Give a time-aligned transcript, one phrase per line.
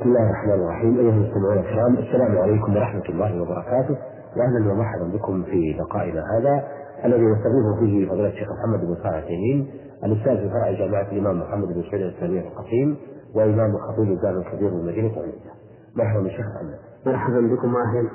[0.00, 0.98] بسم الله الرحمن الرحيم.
[0.98, 3.96] أيها المستمعون الكرام السلام عليكم ورحمة الله وبركاته.
[4.36, 6.64] وأهلا ومرحبا بكم في لقائنا هذا
[7.04, 9.70] الذي نستضيفه فيه فضيلة الشيخ محمد بن صالح التيمين
[10.04, 12.96] الأستاذ في فرع جامعة الإمام محمد بن سعيد الإسلامية القصيم
[13.34, 15.52] وإمام خطيب الجامع الكبير بمدينة عميدة
[15.96, 16.78] مرحبا بالشيخ محمد.
[17.06, 18.10] مرحبا بكم وأهلا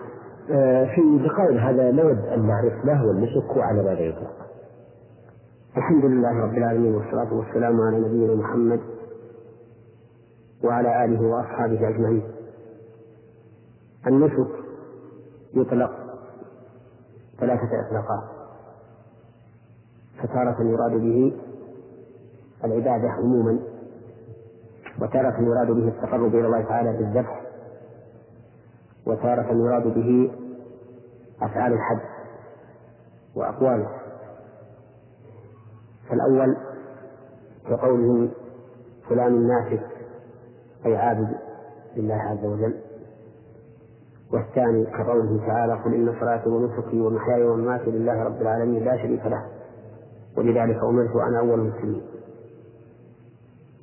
[0.52, 4.32] آه، في لقائنا هذا نود أن نعرف ما هو النسك وعلى ماذا يطلق.
[5.78, 8.80] الحمد لله رب العالمين والصلاة والسلام على نبينا محمد
[10.64, 12.24] وعلى آله وأصحابه أجمعين.
[14.08, 14.48] النسك
[15.54, 15.92] يطلق
[17.40, 18.24] ثلاثة إطلاقات
[20.24, 21.34] فتارة يراد به
[22.64, 23.60] العبادة عموما
[25.02, 27.42] وتارة يراد به التقرب إلى الله تعالى بالذبح
[29.08, 30.32] وتارة يراد به
[31.42, 32.02] أفعال الحج
[33.36, 33.90] وأقواله.
[36.10, 36.58] فالأول
[37.70, 38.30] كقوله
[39.10, 39.91] فلان ناسك
[40.86, 41.38] أي عابد
[41.98, 42.76] لله عز وجل
[44.34, 49.46] والثاني كقوله تعالى قل إن صلاتي ونسكي ومحياي ومماتي لله رب العالمين لا شريك له
[50.38, 52.02] ولذلك أمرت وأنا أول المسلمين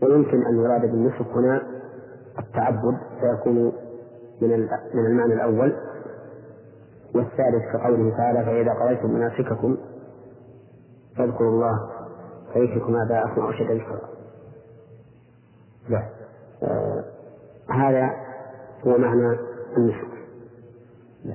[0.03, 1.63] ويمكن أن يراد بالنسك هنا
[2.39, 3.73] التعبد فيكون
[4.43, 5.77] من من المعنى الأول
[7.15, 9.77] والثالث كقوله تعالى فإذا قضيتم مناسككم
[11.17, 11.91] فاذكروا الله
[12.53, 14.01] فيشركم آباءكم أو شد ذكرا.
[15.89, 16.18] نعم.
[16.63, 17.05] آه
[17.71, 18.11] هذا
[18.87, 19.39] هو معنى
[19.77, 20.09] النسك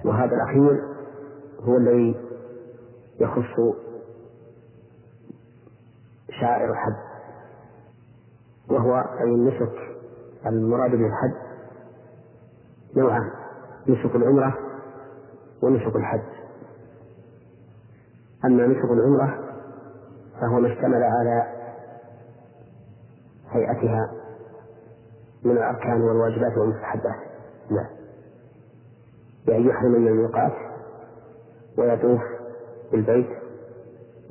[0.06, 0.84] وهذا الأخير
[1.62, 2.16] هو الذي
[3.20, 3.76] يخص
[6.42, 6.96] شائر الحج
[8.70, 9.74] وهو أي النسك
[10.46, 11.34] المراد به الحج
[12.96, 13.32] نوعان
[13.88, 14.58] نسك العمرة
[15.64, 16.22] ونسك الحج
[18.46, 19.40] أما نسك العمرة
[20.42, 21.44] فهو ما اشتمل على
[23.52, 24.12] هيئتها
[25.46, 27.20] من الأركان والواجبات والمستحبات.
[27.72, 27.88] نعم.
[29.48, 30.54] بأن يحرم من الميقات
[31.78, 32.22] ويطوف
[32.92, 33.30] بالبيت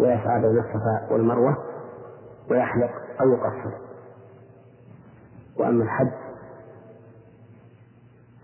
[0.00, 1.56] ويسعى بين الصفا والمروة
[2.50, 2.90] ويحلق
[3.20, 3.76] أو يقصر.
[5.58, 6.12] وأما الحج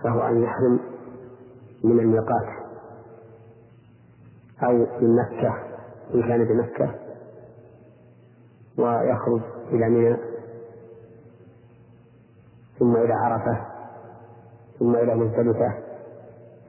[0.05, 0.81] فهو أن يحرم
[1.85, 2.69] من الميقات
[4.63, 5.55] أو من مكة
[6.15, 6.95] إن كان بمكة
[8.79, 9.41] ويخرج
[9.73, 10.17] إلى منى
[12.79, 13.67] ثم إلى عرفة
[14.79, 15.75] ثم إلى مزدلفة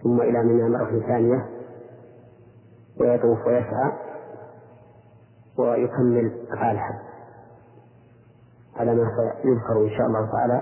[0.04, 1.46] ثم إلى منى مرة ثانية
[3.02, 3.92] ويطوف ويسعى
[5.58, 7.10] ويكمل أفعال الحج
[8.76, 9.04] على ما
[9.44, 10.62] سيذكر إن شاء الله تعالى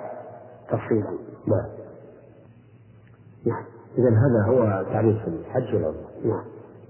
[0.70, 1.10] تفصيلا.
[1.48, 1.68] نعم.
[3.46, 3.64] نعم.
[3.98, 6.08] إذا هذا هو تعريف الحج والعمرة.
[6.26, 6.44] نعم.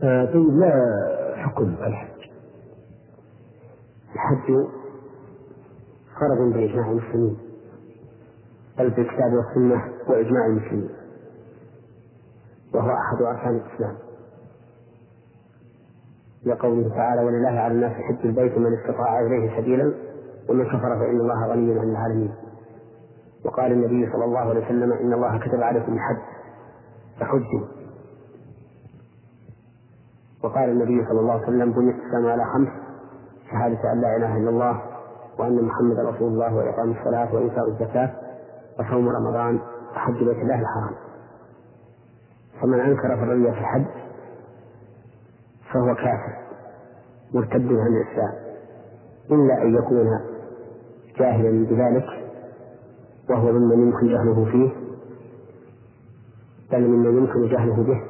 [0.04, 0.72] آه طيب ما
[1.36, 2.30] حكم الحج؟
[4.16, 4.68] الحج
[6.20, 7.47] فرض بإجماع المسلمين
[8.78, 10.90] بل بالكتاب والسنة وإجماع المسلمين.
[12.74, 13.96] وهو أحد أركان الإسلام.
[16.46, 19.94] لقوله تعالى ولله على الناس حج البيت من استطاع إليه سبيلا
[20.50, 22.34] ومن كفر فإن الله غني عن العالمين.
[23.46, 26.18] وقال النبي صلى الله عليه وسلم إن الله كتب عليكم الحج
[27.20, 27.68] فحجوا
[30.44, 32.68] وقال النبي صلى الله عليه وسلم بني الإسلام على خمس
[33.52, 34.82] شهادة أن لا إله إلا الله
[35.40, 38.14] وأن محمدا رسول الله وإقام الصلاة وإيتاء الزكاة
[38.80, 39.60] وصوم رمضان
[39.96, 40.96] وحج بيت الله الحرام.
[42.62, 43.86] فمن أنكر فرضية الحج
[45.74, 46.38] فهو كافر
[47.34, 48.34] مرتد عن الإسلام.
[49.32, 50.20] إلا أن يكون
[51.20, 52.06] جاهلا بذلك
[53.30, 54.70] وهو ممن يمكن جهله فيه
[56.72, 58.04] بل ممن يمكن جهله به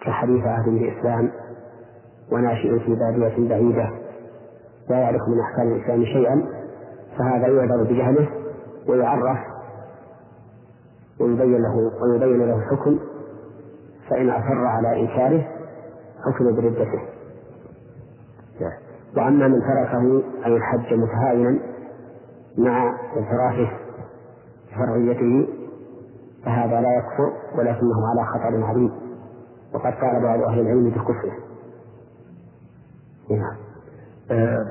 [0.00, 1.32] كحديث عهد بالإسلام
[2.32, 3.90] وناشئ في بادية بعيدة
[4.88, 6.46] لا يعرف من أحكام الإسلام شيئا.
[7.18, 8.28] فهذا يعذر بجهله
[8.88, 9.38] ويعرف
[11.20, 12.98] ويبين له ويبين له الحكم
[14.10, 15.48] فإن أصر على إنكاره
[16.26, 17.02] حكم بردته.
[19.16, 21.58] وأما من تركه أي الحج متهاونا
[22.58, 23.70] مع انحرافه
[24.76, 25.48] فرعيته
[26.44, 28.92] فهذا لا يكفر ولكنه على خطر عظيم.
[29.74, 31.32] وقد قال بعض أهل العلم بكفره.
[33.30, 33.56] نعم.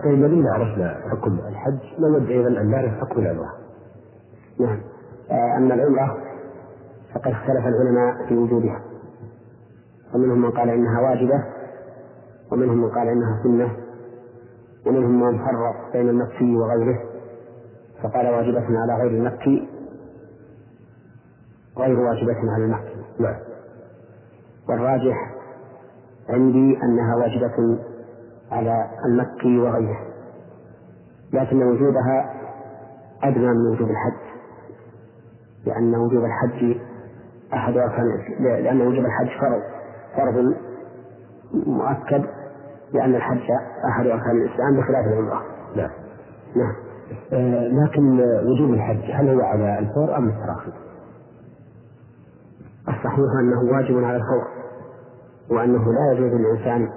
[0.03, 1.79] طيب ما دمنا عرفنا حكم الحج.
[1.99, 3.53] نود أيضا أن نعرف حكم العمرة.
[4.59, 4.81] نعم.
[5.31, 6.17] آه أما العمرة
[7.13, 8.81] فقد اختلف العلماء في وجودها.
[10.13, 11.43] فمنهم من قال إنها واجبة
[12.51, 13.77] ومنهم من قال إنها سنة
[14.85, 16.99] ومنهم من فرق بين المكي وغيره
[18.03, 19.67] فقال واجبة على غير المكي
[21.77, 22.95] غير واجبة على المكي.
[23.19, 23.35] نعم.
[24.69, 25.31] والراجح
[26.29, 27.79] عندي أنها واجبة
[28.51, 29.99] على المكي وغيره
[31.33, 32.33] لكن وجودها
[33.23, 34.31] أدنى من وجود الحج
[35.65, 36.77] لأن وجوب الحج
[37.53, 38.05] أحد أركان
[38.39, 39.61] لأن وجوب الحج فرض
[40.17, 40.53] فرض
[41.67, 42.25] مؤكد
[42.93, 43.51] لأن الحج
[43.89, 45.43] أحد أركان الإسلام بخلاف العمرة.
[45.75, 45.89] نعم.
[46.55, 46.73] نعم.
[47.33, 50.71] آه لكن وجوب الحج هل هو على الفور أم التراخي؟
[52.87, 54.47] الصحيح أنه واجب على الفور
[55.49, 56.89] وأنه لا يجوز للإنسان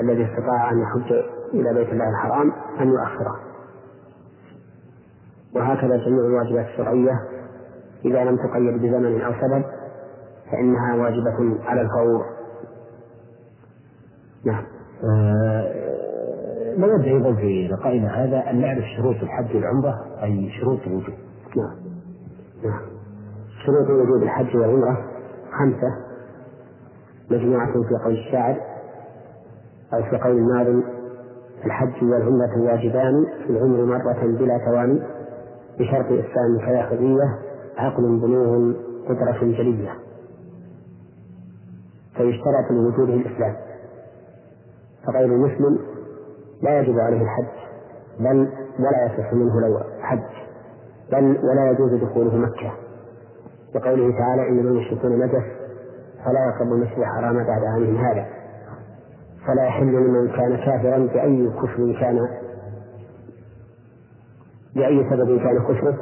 [0.00, 1.12] الذي استطاع أن يحج
[1.54, 3.40] إلى بيت الله الحرام أن يؤخره.
[5.54, 7.20] وهكذا جميع الواجبات الشرعية.
[8.04, 9.64] إذا لم تقيد بزمن أو سبب
[10.52, 12.24] فإنها واجبة على الفور.
[14.44, 14.64] نعم.
[15.04, 15.90] آه
[16.78, 21.14] نود أيضا في لقائنا هذا أن نعرف شروط الحج والعمرة أي شروط الوجوب.
[21.56, 21.76] نعم.
[22.64, 22.82] نعم.
[23.66, 25.04] شروط وجوب الحج والعمرة
[25.58, 26.10] خمسة.
[27.30, 28.69] مجموعة في قول الشاعر
[29.94, 30.82] أو في قول الناظم
[31.64, 35.02] الحج والعمرة واجبان في العمر مرة بلا تواني
[35.78, 37.38] بشرط إسلام كذا خذية
[37.76, 38.72] عقل بلوغ
[39.08, 39.90] قدرة جلية.
[42.16, 43.56] فيشترط لوجوده الإسلام.
[45.06, 45.78] فغير المسلم
[46.62, 47.56] لا يجب عليه الحج
[48.20, 48.48] بل
[48.78, 50.22] ولا يصح منه لو حج
[51.12, 52.72] بل ولا يجوز دخوله مكة.
[53.74, 55.44] لقوله تعالى إنما المشركون نجس
[56.24, 58.39] فلا يقربوا المسجد الحرام بعد عامهم هذا.
[59.46, 62.28] فلا يحل لمن كان كافرا بأي كفر كان
[64.74, 65.98] بأي سبب كان كفره.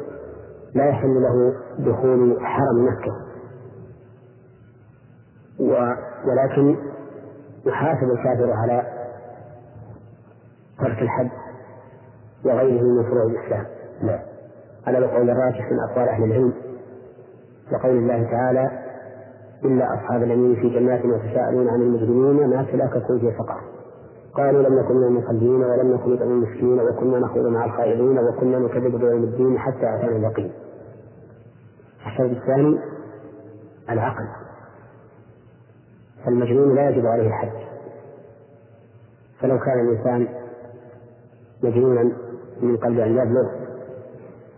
[0.74, 3.12] لا يحل له دخول حرم مكة.
[6.26, 6.76] ولكن
[7.66, 8.82] يحاسب الكافر على
[10.78, 11.30] ترك الحج
[12.44, 13.66] وغيره من فروع الإسلام.
[14.02, 14.20] نعم
[14.86, 16.52] على القول الراجح من أقوال أهل العلم.
[17.72, 18.87] لقول الله تعالى
[19.64, 23.60] إلا أصحاب اليمين في جنات يتساءلون عن المجرمين ما سلككم في سقر
[24.34, 28.96] قالوا لم نكن من المصلين ولم نكن نطعم المسكين وكنا نخوض مع الخائضين وكنا نكذب
[28.96, 30.52] بيوم الدين حتى أتانا اليقين.
[32.06, 32.78] الشرط الثاني
[33.90, 34.24] العقل.
[36.24, 37.68] فالمجنون لا يجب عليه الحج.
[39.40, 40.28] فلو كان الإنسان
[41.62, 42.02] مجنونا
[42.62, 43.48] من قبل أن يبلغ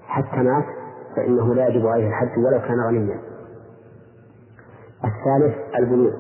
[0.02, 0.64] حتى مات
[1.16, 3.29] فإنه لا يجب عليه الحج ولو كان غنيا.
[5.04, 6.12] الثالث البلوغ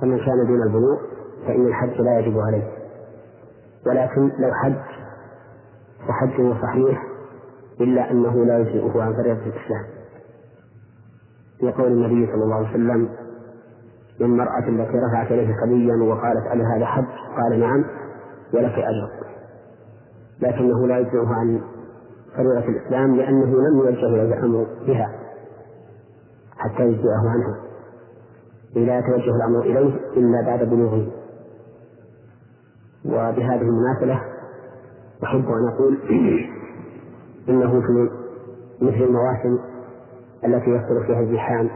[0.00, 0.98] فمن كان دون البلوغ
[1.46, 2.68] فإن الحج لا يجب عليه.
[3.86, 4.74] ولكن لو حج
[6.08, 7.06] فحجه صحيح
[7.80, 9.84] إلا أنه لا يجزئه عن فريضة الإسلام.
[11.62, 13.08] يقول النبي صلى الله عليه وسلم
[14.20, 17.04] للمرأة التي رفعت إليه صبيا وقالت ألا هذا حج؟
[17.36, 17.84] قال نعم
[18.54, 19.10] ولك أجر.
[20.40, 21.60] لكنه لا يجزئه عن
[22.36, 25.23] فريضة الإسلام لأنه لم يوجه إليه الأمر بها.
[26.64, 27.60] حتى يجزئه عنها.
[28.74, 31.06] لا يتوجه الأمر إليه إلا بعد بلوغه.
[33.04, 34.20] وبهذه المناسبة
[35.24, 35.98] أحب أن أقول
[37.48, 38.10] إنه في
[38.80, 39.58] مثل المواسم
[40.44, 41.70] التي يصدر فيها الزحام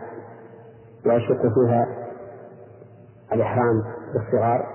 [1.07, 1.87] ويشق فيها
[3.33, 3.83] الإحرام
[4.15, 4.67] بالصغار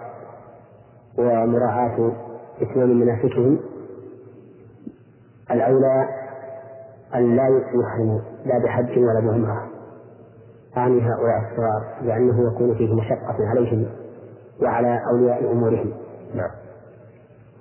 [1.18, 2.12] ومراعاة
[2.62, 3.60] إتمام مناسكهم.
[5.52, 6.08] الأولى
[7.16, 9.73] أن لا يحرموا لا بحج ولا بعمرة
[10.78, 13.86] أعني هؤلاء الصغار لأنه يكون فيه مشقة عليهم
[14.62, 15.94] وعلى أولياء أمورهم.
[16.36, 16.50] نعم.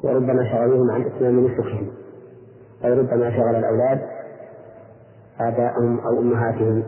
[0.05, 1.91] وربما شغلوهم عن إتمام نسكهم.
[2.85, 4.01] أي ربما شغل الأولاد
[5.41, 6.85] آباءهم أو أمهاتهم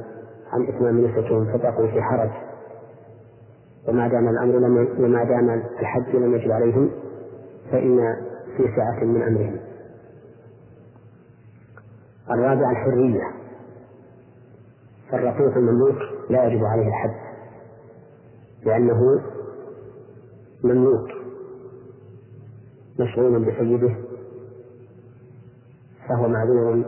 [0.52, 2.30] عن إتمام نسكهم فبقوا في حرج.
[3.88, 6.90] وما دام الأمر لم وما دام الحج لم يجب عليهم
[7.70, 8.16] فإن
[8.56, 9.56] في سعة من أمرهم.
[12.30, 13.22] الرابع الحرية.
[15.10, 16.13] فالرقيق المملوك.
[16.30, 17.14] لا يجب عليه الحج
[18.64, 19.22] لأنه
[20.64, 21.08] مملوك
[23.00, 23.94] مشغول بسيده
[26.08, 26.84] فهو معذور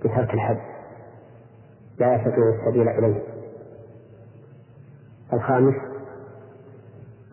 [0.00, 0.58] بترك الحج
[1.98, 3.22] لا يستطيع السبيل إليه.
[5.32, 5.74] الخامس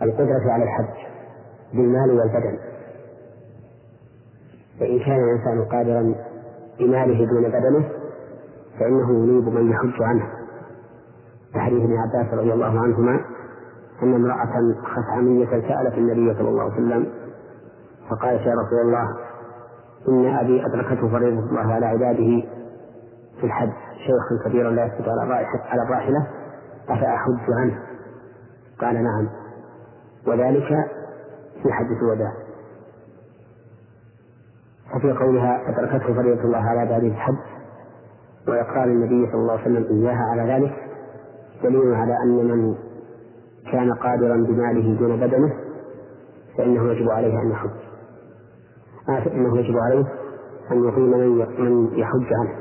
[0.02, 1.08] القدرة على الحج
[1.74, 2.58] بالمال والبدن.
[4.80, 6.16] فإن كان الإنسان قادرا
[6.80, 7.90] بماله دون بدنه
[8.80, 10.40] فإنه ينيب من يحج عنه.
[11.55, 13.20] كحديث ابن عباس رضي الله عنهما
[14.03, 17.08] أن امرأة خثعمية سألت النبي صلى الله عليه وسلم
[18.10, 19.17] فقالت يا رسول الله
[20.10, 22.43] إن أبي أدركته فريضة الله على عباده
[23.39, 25.13] في الحج شيخا كبيرا لا يستطيع
[25.70, 26.27] على الراحلة
[26.89, 27.79] أفأحج عنه؟
[28.81, 29.29] قال نعم
[30.27, 30.67] وذلك
[31.63, 32.31] في حدث الوداع
[34.96, 37.38] وفي قولها أدركته فريضة الله على عباده الحج
[38.48, 40.90] وإقرار النبي صلى الله عليه وسلم إياها على ذلك
[41.63, 42.75] دليل على أن من
[43.72, 45.53] كان قادرا بماله دون بدنه
[46.58, 47.70] فإنه يجب عليه أن يحج.
[49.10, 50.06] آه فإنه يجب عليه
[50.72, 51.12] أن يقيم
[51.60, 52.56] من يحج عنه.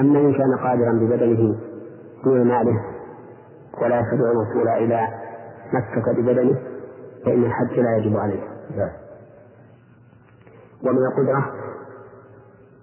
[0.00, 1.56] أما إن كان قادرا ببدنه
[2.24, 2.80] دون ماله
[3.82, 5.08] ولا يستطيع الوصول إلى
[5.72, 6.58] مكة ببدنه
[7.24, 8.42] فإن الحج لا يجب عليه.
[10.84, 11.52] ومن القدرة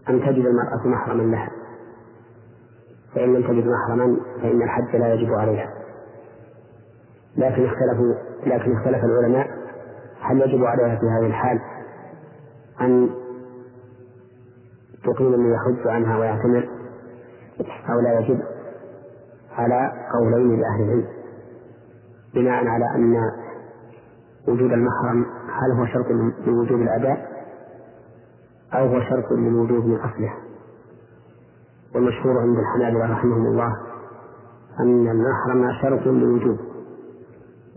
[0.10, 1.50] أن تجد المرأة محرما لها
[3.16, 5.70] فإن لم تجد محرما فإن الحج لا يجب عليها.
[7.38, 8.13] لكن اختلفوا
[8.46, 9.48] لكن اختلف العلماء
[10.22, 11.60] هل يجب عليها في هذه الحال
[12.82, 13.10] أن
[15.04, 16.70] تقيم من يحج عنها ويعتمر
[17.89, 18.39] أو لا يجب
[19.51, 21.08] على قولين لأهل العلم؟
[22.34, 23.16] بناء على أن
[24.48, 26.06] وجود المحرم هل هو شرط
[26.48, 27.30] لوجوب الأداء
[28.74, 30.34] أو هو شرط للوجوب من أصله؟
[31.96, 33.74] والمشهور عند الحنابلة رحمهم الله
[34.79, 36.58] أن المحرم شرط للوجوب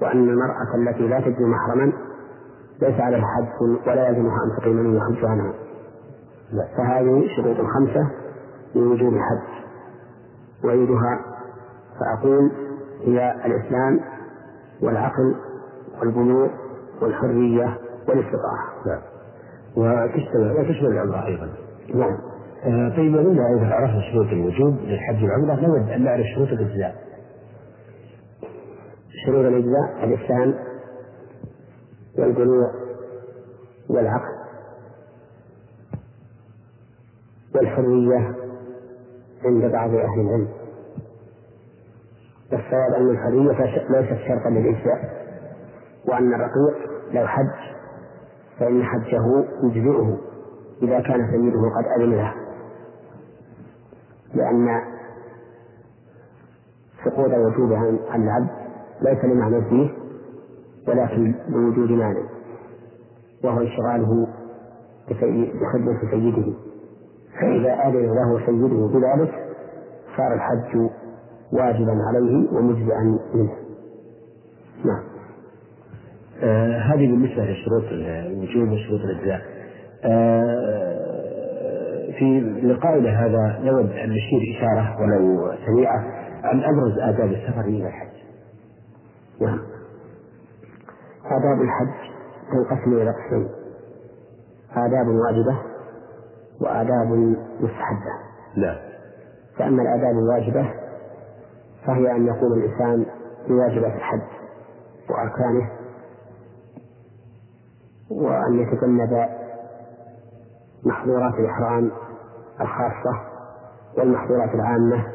[0.02, 1.92] وأن المرأة التي لا تجد محرما
[2.83, 5.52] ليس عليها حج ولا يلزمها أن تقيم من يحج عنها
[6.76, 8.11] فهذه شروط خمسة
[8.75, 9.62] لوجوب الحج
[10.64, 11.21] أعيدها
[12.00, 12.50] فأقول
[13.04, 14.00] هي الإسلام
[14.83, 15.35] والعقل
[16.00, 16.49] والبلوغ
[17.02, 17.78] والحرية
[18.09, 18.64] والاستطاعة.
[18.87, 19.00] نعم.
[19.76, 21.49] وتشتمل وتشمل العمرة أيضا.
[21.95, 22.19] نعم.
[22.64, 23.42] آه طيب إذا
[23.75, 25.66] عرفنا شروط الوجوب للحج والعمرة.
[25.66, 26.95] نود أن نعرف شروط الإجزاء.
[29.26, 30.54] شروط الإجزاء الإسلام
[32.19, 32.69] والبلوغ
[33.90, 34.33] والعقل
[37.54, 38.35] والحرية
[39.45, 40.49] عند بعض أهل العلم.
[42.52, 45.23] والصواب أن الحرية ليست شرطا للإجزاء
[46.09, 47.73] وأن الرقيق لو حج
[48.59, 50.19] فإن حجه يجزئه
[50.83, 52.35] إذا كان سيده قد أذن له.
[54.35, 54.83] لأن
[57.05, 57.79] سقوط وجوبه
[58.11, 58.51] عن العبد
[59.03, 59.91] ليس لمعنى فيه
[60.89, 62.23] ولكن بوجود مانع
[63.45, 64.27] وهو انشغاله
[65.11, 66.53] بخدمة سيده.
[67.41, 69.35] فإذا أذن له سيده بذلك
[70.17, 70.91] صار الحج
[71.53, 73.53] واجبا عليه ومجزئا منه.
[74.85, 75.03] نعم.
[76.43, 79.41] آه هذه بالنسبة لشروط الوجوب وشروط الإجزاء.
[80.05, 80.82] آه
[82.23, 85.99] في لقائنا هذا نود أن نشير إشارة ولو سريعة
[86.45, 88.17] عن أبرز آداب السفر إلى الحج.
[89.41, 89.59] نعم.
[91.25, 92.11] آداب الحج
[92.52, 93.49] تنقسم إلى قسمين
[94.76, 95.59] آداب واجبة
[96.61, 98.12] وآداب مستحبة.
[98.57, 98.76] نعم.
[99.59, 100.75] فأما الآداب الواجبة
[101.87, 103.07] فهي أن يقوم الإنسان
[103.49, 104.23] بواجبات الحج
[105.11, 105.71] وأركانه
[108.11, 109.29] وأن يتجنب
[110.85, 111.91] محظورات الإحرام
[112.62, 113.21] الخاصة
[113.99, 115.07] والمحظورات العامة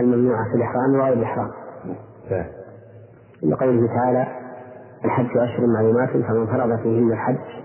[0.00, 1.50] الممنوعة في الإحرام وغير الإحرام.
[2.30, 2.46] نعم.
[3.42, 4.26] لقوله تعالى:
[5.04, 7.64] الحج أشهر معلومات فمن فرض فيهن الحج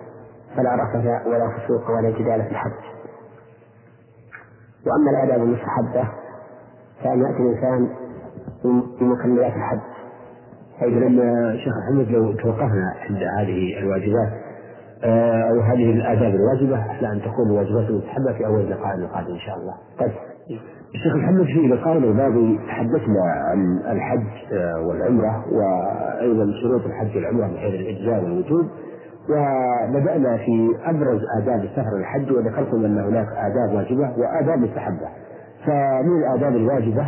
[0.55, 2.72] فلا رفث ولا فسوق ولا جدال في الحج
[4.86, 6.10] وأما الآداب المستحبة
[7.03, 7.89] فأن يأتي الإنسان
[9.00, 9.79] بمكملات الحج
[10.81, 14.38] لما شيخ محمد لو توقفنا عند هذه الواجبات
[15.03, 19.56] أو هذه الآداب الواجبة أحلى أن تكون الواجبات المستحبة في أول لقاء القادم إن شاء
[19.56, 19.74] الله.
[20.00, 20.12] طيب.
[20.96, 27.58] الشيخ محمد في لقائنا الماضي تحدثنا عن الحج آه، والعمرة وأيضا شروط الحج والعمرة من
[27.58, 28.65] حيث الإجزاء والوجوب
[29.29, 35.08] وبدأنا في أبرز آداب السفر الحج وذكرتم أن هناك آداب واجبة وآداب مستحبة
[35.65, 37.01] فمن الآداب الواجبة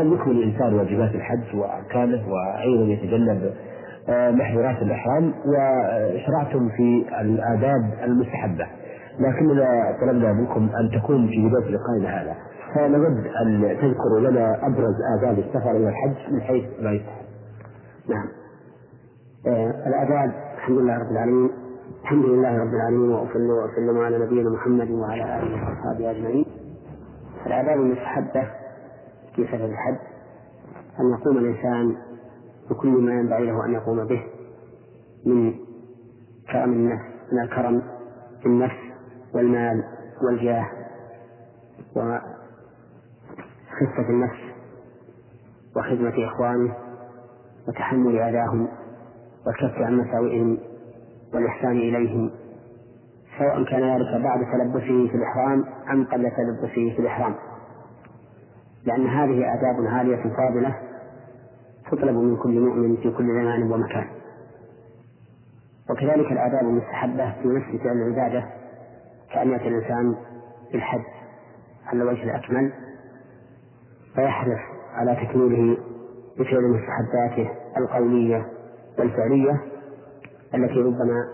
[0.00, 3.52] أن يكمل الإنسان واجبات الحج وأركانه وأيضا يتجنب آه،
[4.08, 8.66] محظورات الإحرام وشرعتم في الآداب المستحبة.
[9.18, 12.34] لكننا طلبنا منكم أن تكون في بداية لقائنا هذا
[12.74, 17.24] فنود أن تذكروا لنا أبرز آداب السفر إلى الحج من حيث ما يستحب
[18.08, 18.26] نعم.
[19.46, 21.50] آه الآداب الحمد لله رب العالمين.
[22.02, 26.46] الحمد لله رب العالمين وأصلي وأسلم على نبينا محمد وعلى آله وأصحابه أجمعين.
[27.46, 28.42] الآداب المستحبة
[29.36, 29.98] في سفر الحج
[31.00, 31.96] أن يقوم الإنسان
[32.70, 34.22] بكل ما ينبغي له أن يقوم به
[35.26, 35.54] من
[36.52, 37.82] كرم النفس من الكرم
[38.40, 38.76] في النفس
[39.34, 39.84] والمال
[40.26, 40.66] والجاه
[41.96, 42.24] وخفة
[44.10, 44.40] النفس
[45.76, 46.74] وخدمة إخوانه
[47.68, 48.68] وتحمل أذاهم
[49.46, 50.58] والكف عن مساوئهم
[51.34, 52.30] والإحسان إليهم
[53.38, 57.34] سواء كان ذلك بعد تلبسه في الإحرام أم قبل تلبسه في الإحرام.
[58.84, 60.74] لأن هذه آداب عالية فاضلة
[61.96, 64.06] تطلب من كل مؤمن في كل زمان ومكان.
[65.90, 68.44] وكذلك الآداب المستحبة في نفس فعل العبادة
[69.32, 70.14] كأن يأتي الإنسان
[70.72, 71.02] بالحج
[71.86, 72.72] على الوجه الأكمل
[74.14, 74.60] فيحرص
[74.94, 75.76] على تكميله
[76.38, 78.46] بفعل مستحباته القولية
[78.98, 79.60] والفعلية
[80.54, 81.28] التي ربما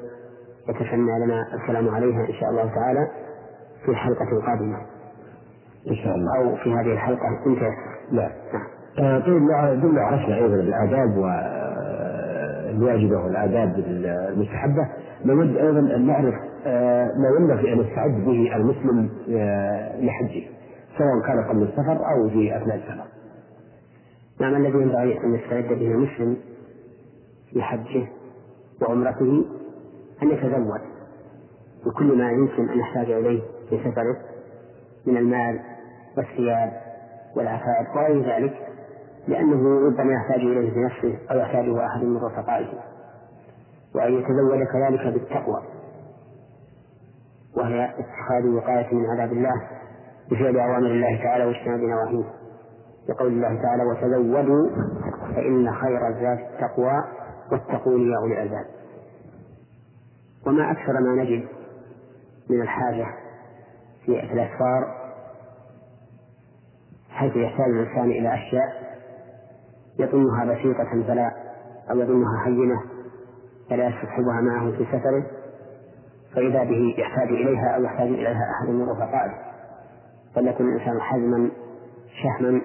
[0.68, 3.08] يتسنى لنا الكلام عليها إن شاء الله تعالى
[3.84, 4.76] في الحلقة القادمة
[5.90, 6.36] إن شاء الله.
[6.36, 7.28] أو في هذه الحلقة.
[7.46, 7.74] إن تيسر
[8.10, 8.32] لا.
[8.52, 8.66] نعم.
[8.98, 9.42] آه، طيب
[9.82, 11.16] ضمن عرفنا أيضا الآداب
[12.68, 14.88] والواجبة والآداب المستحبة.
[15.24, 16.34] نود أيضا أن نعرف
[16.66, 20.42] آه، ما ينبغي أن يستعد به المسلم آه، لحجه
[20.98, 23.04] سواء كان قبل السفر أو في أثناء السفر.
[24.40, 26.36] نعم الذي ينبغي أن يستعد به المسلم
[27.52, 28.06] لحجه
[28.82, 29.44] وعمرته
[30.22, 30.80] أن يتزود
[31.86, 34.16] بكل ما يمكن أن يحتاج إليه في سفره
[35.06, 35.60] من المال
[36.16, 36.72] والثياب
[37.36, 38.69] والعفائف وغير ذلك
[39.28, 42.68] لأنه ربما يحتاج إليه بنفسه أو يحتاجه أحد من رفقائه
[43.94, 45.62] وأن يتزود كذلك بالتقوى
[47.56, 49.68] وهي اتخاذ وقاية من عذاب الله
[50.30, 52.24] بفعل أوامر الله تعالى واجتناب نواهيه.
[53.08, 54.68] لقول الله تعالى وتزودوا
[55.34, 57.04] فإن خير الزاد التقوى
[57.52, 58.64] واتقون يا أولي الألباب.
[60.46, 61.44] وما أكثر ما نجد
[62.50, 63.06] من الحاجة
[64.06, 65.00] في الأسفار
[67.10, 68.89] حيث يحتاج الإنسان إلى أشياء
[70.00, 71.32] يظنها بسيطة فلا
[71.90, 72.82] أو يظنها هينة
[73.70, 75.26] فلا يستصحبها معه في سفره
[76.34, 79.32] فإذا به يحتاج إليها أو يحتاج إليها أحد من رفقائه
[80.34, 81.50] فليكن الإنسان حزما
[82.22, 82.60] شهما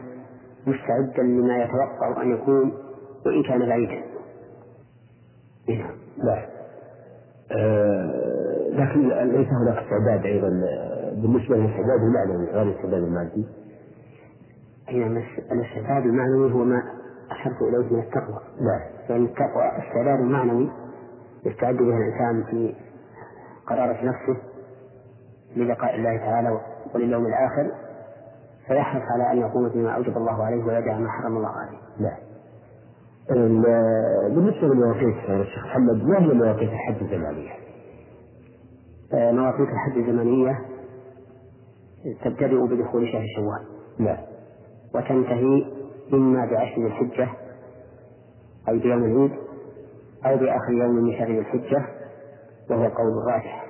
[0.67, 2.73] مستعدا لما يتوقع أن يكون
[3.25, 4.01] وإن كان بعيدا.
[5.69, 5.91] نعم.
[6.17, 6.45] لا.
[7.51, 8.35] آه
[8.69, 13.45] لكن ليس هناك استعداد أيضا آه، بالنسبة للاستعداد المعنوي غير الاستعداد المادي.
[14.87, 15.07] هي
[15.51, 16.83] الاستعداد المعنوي هو ما
[17.31, 18.39] أشرت إليه من التقوى.
[18.61, 18.81] نعم.
[19.09, 20.71] لأن التقوى استعداد معنوي
[21.45, 22.75] يستعد به الإنسان في
[23.67, 24.41] قرارة نفسه
[25.55, 26.59] للقاء الله تعالى
[26.95, 27.71] ولليوم الآخر
[28.67, 31.77] فيحرص على أن يقوم بما أوجب الله عليه ويدع ما حرم الله عليه.
[31.99, 32.17] نعم.
[34.35, 37.51] بالنسبة للمواقيت يا الشيخ محمد ما هي مواقيت الحج الزمانية؟
[39.13, 40.59] آه، مواقيت الحج الزمنية
[42.23, 43.65] تبتدئ بدخول شهر شوال.
[43.99, 44.17] نعم.
[44.95, 45.65] وتنتهي
[46.13, 47.29] إما بعشر الحجة
[48.69, 49.31] أي بيوم العيد
[50.25, 51.85] أو بآخر يوم من شهر الحجة
[52.69, 53.65] وهو القول الراجح.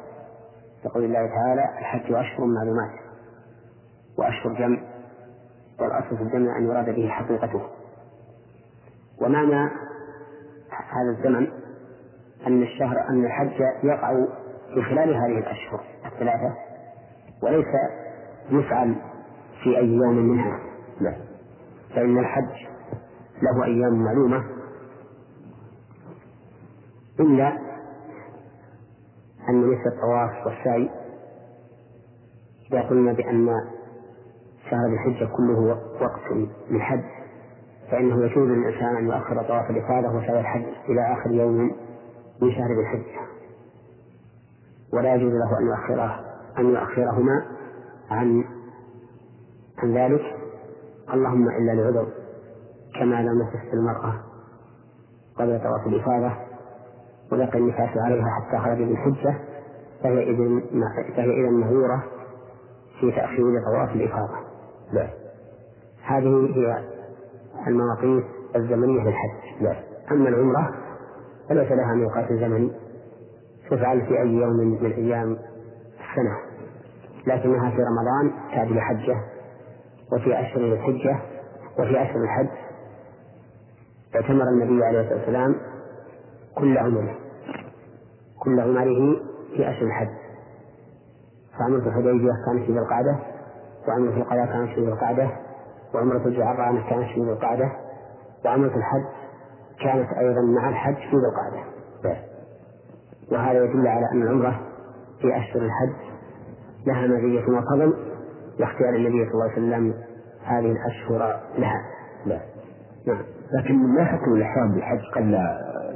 [0.85, 2.99] يقول الله تعالى الحج أشهر معلومات
[4.17, 4.77] وأشهر جمع
[5.79, 7.61] والأصل في الجمع أن يراد به حقيقته.
[9.21, 9.71] ومعنى
[10.69, 11.47] هذا الزمن
[12.47, 14.25] أن الشهر أن الحج يقع
[14.73, 16.53] في خلال هذه الأشهر الثلاثة
[17.43, 17.67] وليس
[18.49, 18.95] يفعل
[19.63, 20.59] في أي يوم منها.
[21.01, 21.15] لا
[21.95, 22.67] فإن الحج
[23.41, 24.43] له أيام معلومة.
[27.19, 27.47] إلا
[29.49, 30.89] أن مثل الطواف والسعي.
[32.71, 33.49] إذا قلنا بأن
[34.69, 35.59] شهر الحجة كله
[36.01, 37.03] وقت للحج
[37.91, 41.57] فإنه يجوز للإنسان أن يؤخر طواف الإفاضة وسعي الحج إلى آخر يوم
[42.41, 43.21] من شهر ذي الحجة.
[44.93, 46.25] ولا يجوز له أن يؤخره
[46.57, 47.45] أن يؤخرهما
[48.09, 48.43] عن
[49.77, 50.34] عن ذلك.
[51.13, 52.07] اللهم إلا لعذر
[52.99, 54.13] كما لم تفت المرأة
[55.37, 56.31] قبل طواف الإفاضة
[57.31, 59.35] ولقى النفاس عليها حتى خرج بالحجة
[60.03, 60.63] فهي إذن
[61.15, 62.03] فهي إذا مهورة
[62.99, 64.37] في تأخير طواف الإفاضة.
[64.93, 65.09] لا.
[66.03, 66.83] هذه هي
[67.67, 69.61] المواقيت الزمنية للحج.
[69.61, 69.75] لا.
[70.11, 70.75] أما العمرة
[71.49, 72.71] فليس لها ميقات زمني
[73.71, 75.37] تفعل في أي يوم من أيام
[75.93, 76.37] السنة
[77.27, 79.17] لكنها في رمضان تعدل حجة
[80.13, 81.19] وفي أشهر الحجة
[81.79, 82.47] وفي أشهر الحج.
[84.15, 85.55] اعتمر النبي عليه الصلاة والسلام
[86.57, 87.15] كل عمره
[88.43, 89.19] كل عمره
[89.55, 90.09] في أشهر الحج.
[91.59, 93.19] فعمرة الحديبية كانت في ذي القعدة
[93.87, 95.29] وعمرة القضاء كانت في ذي القعدة
[95.93, 97.71] وعمرة الجعرانة كانت في ذي القعدة
[98.45, 99.03] وعمرة الحج
[99.83, 101.63] كانت أيضا مع الحج في ذي القعدة.
[103.31, 104.61] وهذا يدل على أن العمرة
[105.21, 105.95] في أشهر الحج
[106.87, 108.14] لها مزية وفضل
[108.59, 109.93] لاختيار النبي صلى الله عليه وسلم
[110.43, 111.81] هذه الأشهر لها.
[112.25, 112.41] لا.
[113.07, 113.21] نعم.
[113.53, 115.37] لكن ما حكم الإحرام بالحج قبل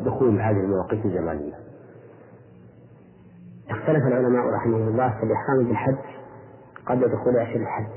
[0.06, 1.54] دخول هذه المواقيت الزمانية؟
[3.70, 5.96] اختلف العلماء رحمهم الله في الإحرام بالحج
[6.86, 7.88] قبل دخول أشهر الحج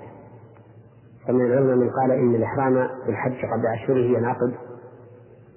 [1.27, 4.55] فمن العلماء من قال إن الإحرام بالحج قبل أشهره ينعقد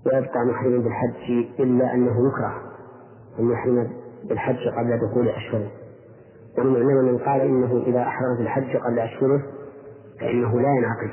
[0.06, 2.62] ويبقى محرما بالحج إلا أنه يكره
[3.39, 3.88] أن يحرم
[4.30, 5.72] بالحج قبل دخول أشهره
[6.58, 9.44] ومن العلماء من قال إنه إذا أحرم بالحج قبل أشهره
[10.20, 11.12] فإنه لا ينعقد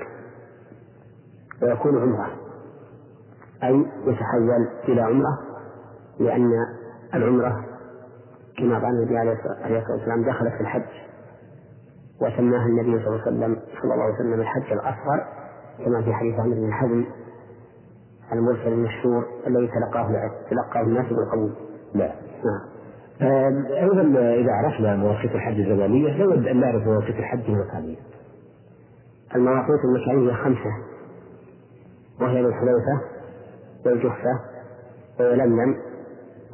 [1.62, 2.30] ويكون عمرة
[3.64, 5.38] أي يتحول إلى عمرة
[6.20, 6.50] لأن
[7.14, 7.64] العمرة
[8.58, 10.88] كما قال النبي عليه الصلاة والسلام دخلت في الحج
[12.20, 15.26] وسماها النبي صلى الله عليه وسلم صلى الله عليه وسلم الحج الأصغر
[15.84, 17.04] كما في حديث عمرو بن حزم
[18.32, 21.52] المرسل المشهور الذي تلقاه تلقاه الناس بالقبول.
[21.94, 22.06] لا.
[22.44, 22.71] نعم.
[23.20, 24.02] أيضا
[24.34, 27.96] إذا عرفنا مواقيت الحج الزمانيه نود أن نعرف مواقيت الحج المكانيه.
[29.34, 30.70] المواقيت المكانيه خمسة
[32.20, 33.00] وهي الحليفه
[33.86, 34.40] والجحفه
[35.20, 35.76] ويلملم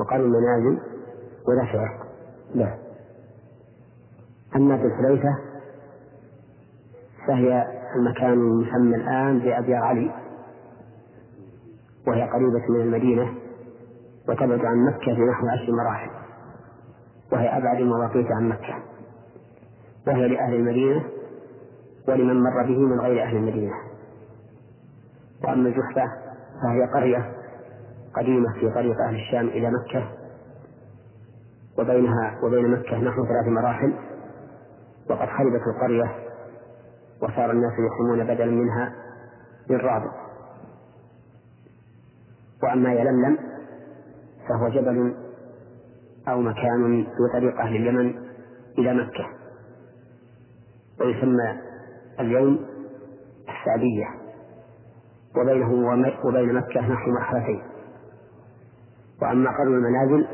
[0.00, 0.80] وقال المنازل
[1.48, 1.88] ولا.
[2.54, 2.78] نعم.
[4.56, 5.38] أما في الحليفة
[7.26, 7.66] فهي
[7.96, 10.10] المكان المسمى الآن بابيار علي
[12.06, 13.34] وهي قريبة من المدينة
[14.28, 16.17] وتبعد عن مكة بنحو عشر مراحل.
[17.32, 18.82] وهي أبعد المواقيت عن مكة.
[20.06, 21.04] وهي لأهل المدينة
[22.08, 23.74] ولمن مر به من غير أهل المدينة.
[25.44, 26.04] وأما الجحفة
[26.62, 27.32] فهي قرية
[28.16, 30.10] قديمة في طريق أهل الشام إلى مكة.
[31.78, 33.94] وبينها وبين مكة نحو ثلاث مراحل.
[35.10, 36.28] وقد خربت القرية
[37.22, 38.92] وصار الناس يحرمون بدلا منها
[39.68, 40.14] بالرابط
[42.62, 43.38] وأما يلملم
[44.48, 45.14] فهو جبل
[46.28, 48.14] أو مكان في طريق أهل اليمن
[48.78, 49.26] إلى مكة
[51.00, 51.60] ويسمى
[52.20, 52.66] اليوم
[53.48, 54.06] السعدية
[55.36, 55.72] وبينه
[56.24, 57.62] وبين مكة نحو مرحلتين.
[59.22, 60.26] وأما قرن المنازل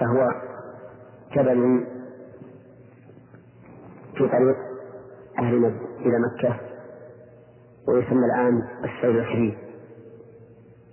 [0.00, 0.28] فهو
[1.36, 1.86] جبل
[4.14, 4.56] في طريق
[5.38, 5.64] أهل
[6.00, 6.60] إلى مكة
[7.88, 9.58] ويسمى الآن السيد الكريم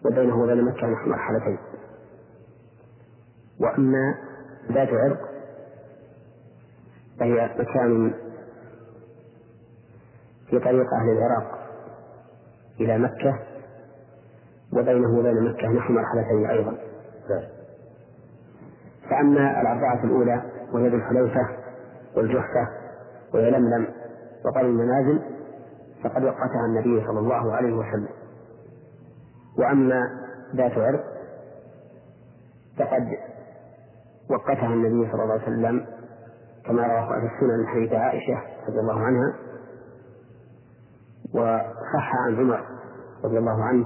[0.05, 1.57] وبينه وبين مكة نحو مرحلتين.
[3.59, 4.15] وأما
[4.71, 5.19] ذات عرق
[7.19, 8.13] فهي مكان
[10.49, 11.59] في طريق أهل العراق
[12.79, 13.39] إلى مكة
[14.73, 16.77] وبينه وبين مكة نحو مرحلتين أيضا.
[19.09, 20.41] فأما الأربعة الأولى
[20.73, 21.47] وهي ذو الحليفة
[22.15, 22.67] والجحفة
[23.33, 23.87] ويلملم
[24.45, 25.21] وقرن المنازل
[26.03, 28.09] فقد وقتها النبي صلى الله عليه وسلم.
[29.57, 30.09] وأما
[30.55, 31.03] ذات عرق
[32.77, 33.07] فقد
[34.29, 35.85] وقتها النبي صلى الله عليه وسلم
[36.65, 39.35] كما رواه في السنن من حديث عائشة رضي الله عنها
[41.33, 42.63] وصح عن عمر
[43.25, 43.85] رضي الله عنه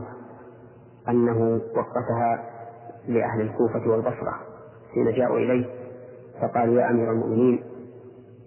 [1.09, 2.43] أنه وقتها
[3.07, 4.33] لأهل الكوفة والبصرة
[4.93, 5.65] حين جاءوا إليه
[6.41, 7.63] فقال يا أمير المؤمنين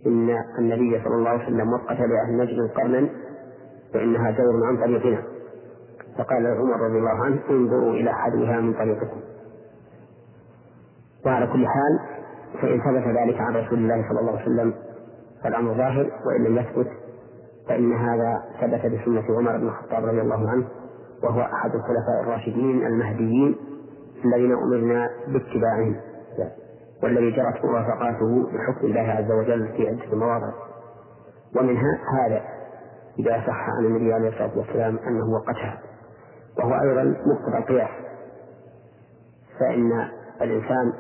[0.07, 3.09] إن النبي صلى الله عليه وسلم وقت لأهل نجد قرنا
[3.95, 5.23] فإنها دور عن طريقنا.
[6.19, 9.21] فقال عمر رضي الله عنه انظروا إلى حدها من طريقكم.
[11.27, 12.01] وعلى كل حال
[12.63, 14.75] فإن ثبت ذلك عن رسول الله صلى الله عليه وسلم
[15.45, 16.89] فالأمر ظاهر وإن لم يثبت
[17.69, 20.65] فإن هذا ثبت بسنة عمر بن الخطاب رضي الله عنه
[21.23, 23.57] وهو أحد الخلفاء الراشدين المهديين
[24.25, 25.97] الذين أمرنا باتباعهم
[27.03, 30.53] والذي جرت موافقاته بحكم الله عز وجل في عدة مواضع.
[31.57, 32.43] ومنها هذا
[33.19, 35.79] إذا صح عن النبي عليه الصلاة والسلام أنه وقتها
[36.59, 37.91] وهو أيضا مقتضى القياس.
[39.61, 40.09] فإن
[40.43, 40.93] الإنسان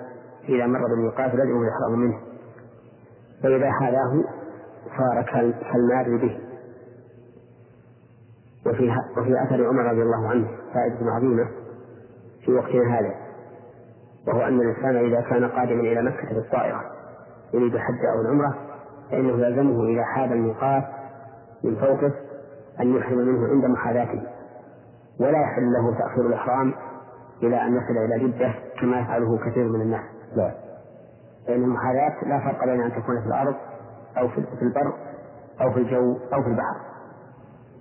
[0.49, 2.19] إذا مر بالميقات لزمه الإحرام منه.
[3.43, 4.25] فإذا حاذاه
[4.99, 5.23] صار
[5.73, 6.39] كالمار به.
[8.67, 11.49] وفي وفي أثر عمر رضي الله عنه فائدة عظيمة
[12.45, 13.15] في وقتنا هذا
[14.27, 16.81] وهو أن الإنسان إذا كان قادما إلى مكة بالطائرة
[17.55, 18.55] يريد الحج أو العمرة
[19.11, 20.85] فإنه يلزمه إذا حاد الميقات
[21.65, 22.13] من فوقه
[22.81, 24.23] أن يحرم منه عند محاذاته.
[25.21, 26.75] ولا يحل له تأخير الإحرام
[27.43, 30.05] إلى أن يصل إلى جدة كما يفعله كثير من الناس.
[30.37, 30.55] لا.
[31.49, 33.55] لأن المحاذاة لا فرق بين أن تكون في الأرض
[34.19, 34.95] أو في البر
[35.61, 36.81] أو في الجو أو في البحر.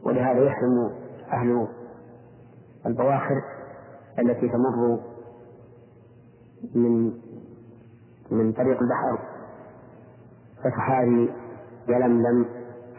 [0.06, 0.92] ولهذا يحرم
[1.34, 1.68] أهل
[2.86, 3.42] البواخر
[4.20, 5.00] التي تمر
[6.76, 7.12] من
[8.32, 9.20] من طريق البحر
[10.64, 11.34] فتحاذي
[11.88, 12.46] يلملم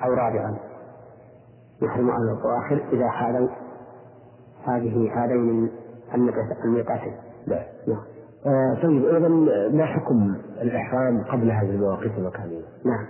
[0.04, 0.56] أو رابعا.
[1.82, 3.48] يحرم أهل البواخر إذا حالوا
[4.66, 5.70] هذه هذين
[6.64, 7.16] الميقاتين.
[7.46, 7.66] لا.
[7.86, 8.11] نعم.
[8.46, 9.28] آه طيب أيضا
[9.72, 13.06] ما حكم الإحرام قبل هذه المواقيت المكانية؟ نعم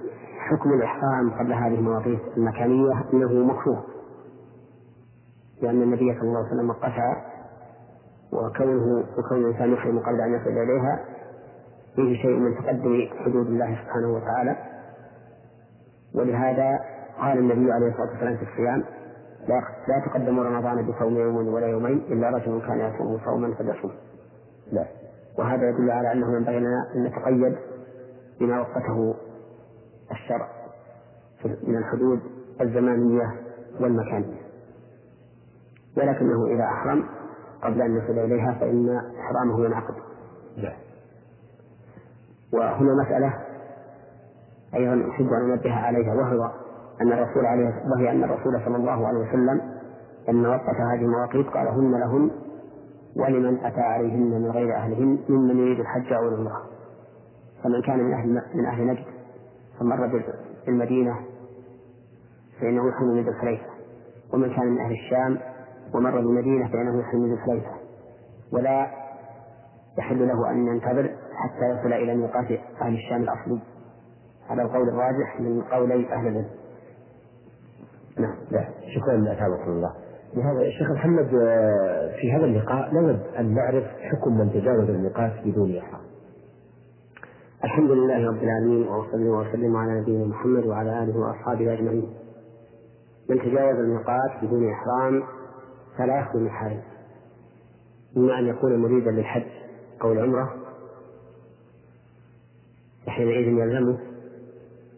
[0.50, 3.84] حكم الإحرام قبل هذه المواقيت المكانية إنه مكروه
[5.62, 7.24] لأن النبي صلى الله عليه وسلم وقفها
[8.32, 11.04] وكونه وكون الإنسان يحرم قبل أن يصل إليها
[11.96, 14.56] فيه شيء من تقدم حدود الله سبحانه وتعالى
[16.14, 16.78] ولهذا
[17.20, 18.84] قال النبي عليه الصلاة والسلام في الصيام
[19.48, 23.90] لا لا تقدم رمضان بصوم يوم ولا يومين إلا رجل كان يصوم صوما فليصوم.
[24.72, 24.86] لا
[25.38, 27.56] وهذا يدل على أنه ينبغي لنا أن نتقيد
[28.40, 29.14] بما وقته
[30.10, 30.48] الشرع
[31.62, 32.20] من الحدود
[32.60, 33.40] الزمانية
[33.80, 34.42] والمكانية.
[35.96, 37.04] ولكنه إذا أحرم
[37.62, 39.94] قبل أن يصل إليها فإن إحرامه ينعقد.
[40.56, 40.72] لا.
[42.52, 43.34] وهنا مسألة
[44.74, 46.50] أيضا أحب أن أنبه عليها وهو
[47.00, 49.60] أن الرسول عليه وهي أن الرسول صلى الله عليه وسلم
[50.28, 52.30] لما وقت هذه المواقيت قال هن لهن
[53.16, 56.62] ولمن أتى عليهن من غير أهلهن ممن يريد الحج أو العمرة.
[57.64, 59.04] فمن كان من أهل من أهل نجد
[59.80, 60.24] فمر
[60.66, 61.16] بالمدينة
[62.60, 63.66] فإنه يحرم من الحليفة.
[64.34, 65.38] ومن كان من أهل الشام
[65.94, 67.72] ومر بالمدينة فإنه يحرم من الحليفة.
[68.52, 68.90] ولا
[69.98, 73.60] يحل له أن ينتظر حتى يصل إلى ميقات أهل الشام الأصلي.
[74.48, 76.50] هذا القول الراجح من قولي أهل العلم.
[78.18, 78.34] نعم.
[78.94, 79.94] شكرا أثابكم الله.
[80.34, 85.76] لهذا الشيخ محمد آه، في هذا اللقاء نود أن نعرف حكم من تجاوز الميقات بدون
[85.76, 86.00] إحرام
[87.64, 92.14] الحمد لله رب العالمين وأصلي وأسلم على نبينا محمد وعلى آله وأصحابه أجمعين.
[93.30, 95.22] من تجاوز الميقات بدون إحرام
[95.98, 96.82] فلا يخلو من حال.
[98.16, 99.46] إما أن يكون مريدا للحج
[100.02, 100.54] أو العمرة
[103.06, 103.98] فحينئذ يلزمه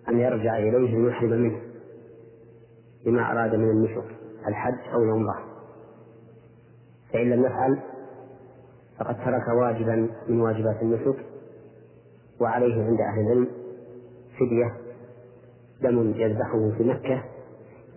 [0.09, 1.61] أن يرجع إليه ليحرم منه
[3.07, 4.05] بما أراد من النسك
[4.49, 5.45] الحج أو العمرة.
[7.13, 7.81] فإن لم يفعل
[8.99, 11.17] فقد ترك واجبا من واجبات النسك
[12.41, 13.49] وعليه عند أهل العلم
[14.39, 14.77] فدية
[15.83, 17.25] دم يذبحه في مكة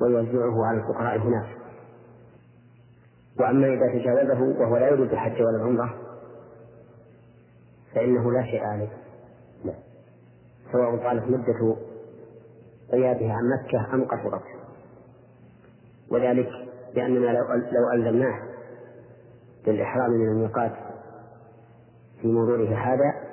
[0.01, 1.57] ويوزعه على الفقراء هناك.
[3.39, 5.93] وأما إذا تجاوزه وهو لا يريد الحج ولا العمرة
[7.95, 8.89] فإنه لا شيء عليه.
[10.71, 11.75] سواء طالت مدة
[12.91, 14.43] غيابه عن مكة أم قصرت
[16.11, 16.49] وذلك
[16.95, 17.37] لأننا
[17.71, 18.39] لو ألزمناه
[19.65, 20.71] بالإحرام من الميقات
[22.21, 23.27] في مروره هذا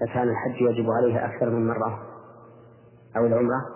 [0.00, 2.02] لكان الحج يجب عليه أكثر من مرة
[3.16, 3.66] أو العمرة.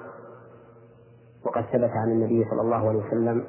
[1.45, 3.45] وقد ثبت عن النبي صلى الله عليه وسلم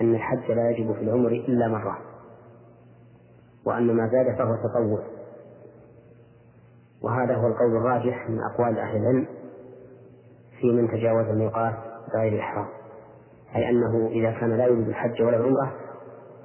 [0.00, 1.98] أن الحج لا يجب في العمر إلا مرة
[3.64, 5.02] وأن ما زاد فهو تطوع.
[7.02, 9.26] وهذا هو القول الراجح من أقوال أهل العلم
[10.60, 12.66] في من تجاوز الميقات بغير إحرام
[13.56, 15.72] أي أنه إذا كان لا يريد الحج ولا العمرة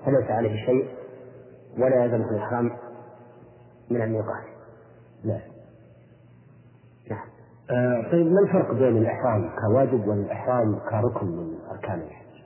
[0.06, 0.88] فليس عليه شيء
[1.78, 2.72] ولا يلزمه الإحرام
[3.92, 4.44] من الميقات.
[5.24, 5.40] لا
[7.10, 7.26] نعم.
[7.72, 12.44] آه طيب ما الفرق بين الإحرام كواجب والإحرام كركن من أركان الحج؟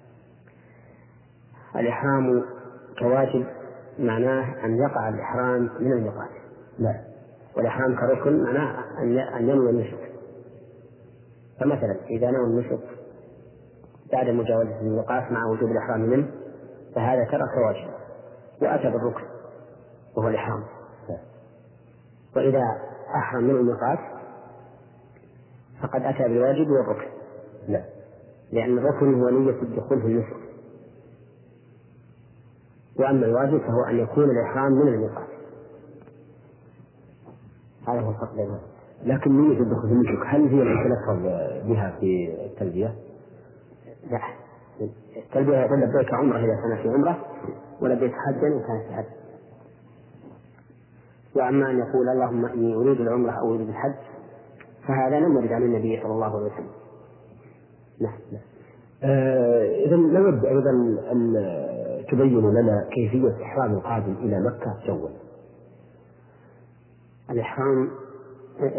[1.76, 2.44] الإحرام
[3.00, 3.46] كواجب
[4.00, 6.30] معناه أن يقع الإحرام من الميقات.
[6.80, 7.02] لا
[7.58, 8.84] والإحرام كركن معناه
[9.38, 10.12] أن ينوي النسك
[11.60, 13.01] فمثلا إذا نوى النسك
[14.12, 16.32] بعد مجاوزة الميقات مع وجوب الإحرام منه
[16.96, 17.94] فهذا ترك واجبا
[18.62, 19.24] وأتى بالركن
[20.18, 20.64] وهو الإحرام.
[22.36, 22.64] وإذا
[23.16, 24.00] أحرم من الميقات
[25.82, 27.08] فقد أتى بالواجب والركن.
[27.68, 27.84] لا
[28.52, 30.36] لأن الركن هو نية الدخول في النسك
[33.00, 35.28] وأما الواجب فهو أن يكون الإحرام من الميقات
[37.88, 38.60] هذا هو الفرق بينهم.
[39.04, 41.24] لكن نية الدخول في النسك هل هي التي تلفظ
[41.68, 42.96] بها في التلبية؟
[44.10, 44.20] لا.
[45.18, 47.26] التلبية يقول لبيك عمرة إذا كان في عمرة
[47.82, 49.06] ولبيك حجا إن كان في حج
[51.36, 53.94] وأما أن يقول اللهم إني أريد العمرة أو أريد الحج
[54.88, 56.72] فهذا لم يرد عن النبي صلى الله عليه وسلم.
[58.02, 58.42] نعم نعم.
[59.04, 60.70] آه إذا نود أيضا
[61.12, 61.34] أن
[62.12, 65.10] تبين لنا كيفية إحرام القادم إلى مكة جوا.
[67.30, 67.90] الإحرام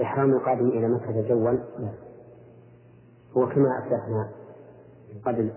[0.03, 1.51] إحرام القادم إلى مكة جوا.
[3.37, 4.29] هو كما أسلفنا
[5.25, 5.51] قبل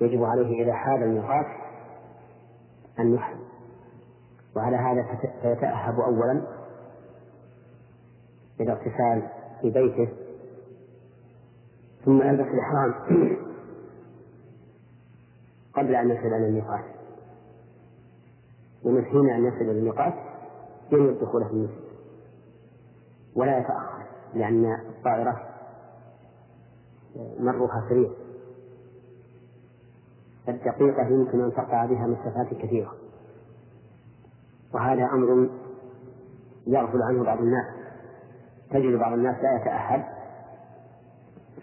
[0.00, 1.46] يجب عليه إذا حال الميقات
[2.98, 3.40] أن يحرم.
[4.56, 5.06] وعلى هذا
[5.42, 6.42] فيتأهب أولا
[8.58, 9.28] بالاغتسال
[9.60, 10.08] في بيته
[12.04, 12.94] ثم يلبس الإحرام
[15.76, 16.84] قبل أن يصل إلى الميقات
[18.84, 20.14] ومن حين أن يصل إلى الميقات
[20.92, 21.90] ينوي الدخول في المسجد.
[23.34, 24.02] ولا يتأخر
[24.34, 25.48] لأن الطائرة
[27.38, 28.10] مرها سريع.
[30.48, 32.92] الدقيقة يمكن أن تقع بها مسافات كثيرة.
[34.74, 35.48] وهذا أمر
[36.66, 37.66] يغفل عنه بعض الناس.
[38.70, 40.04] تجد بعض الناس لا يتأهب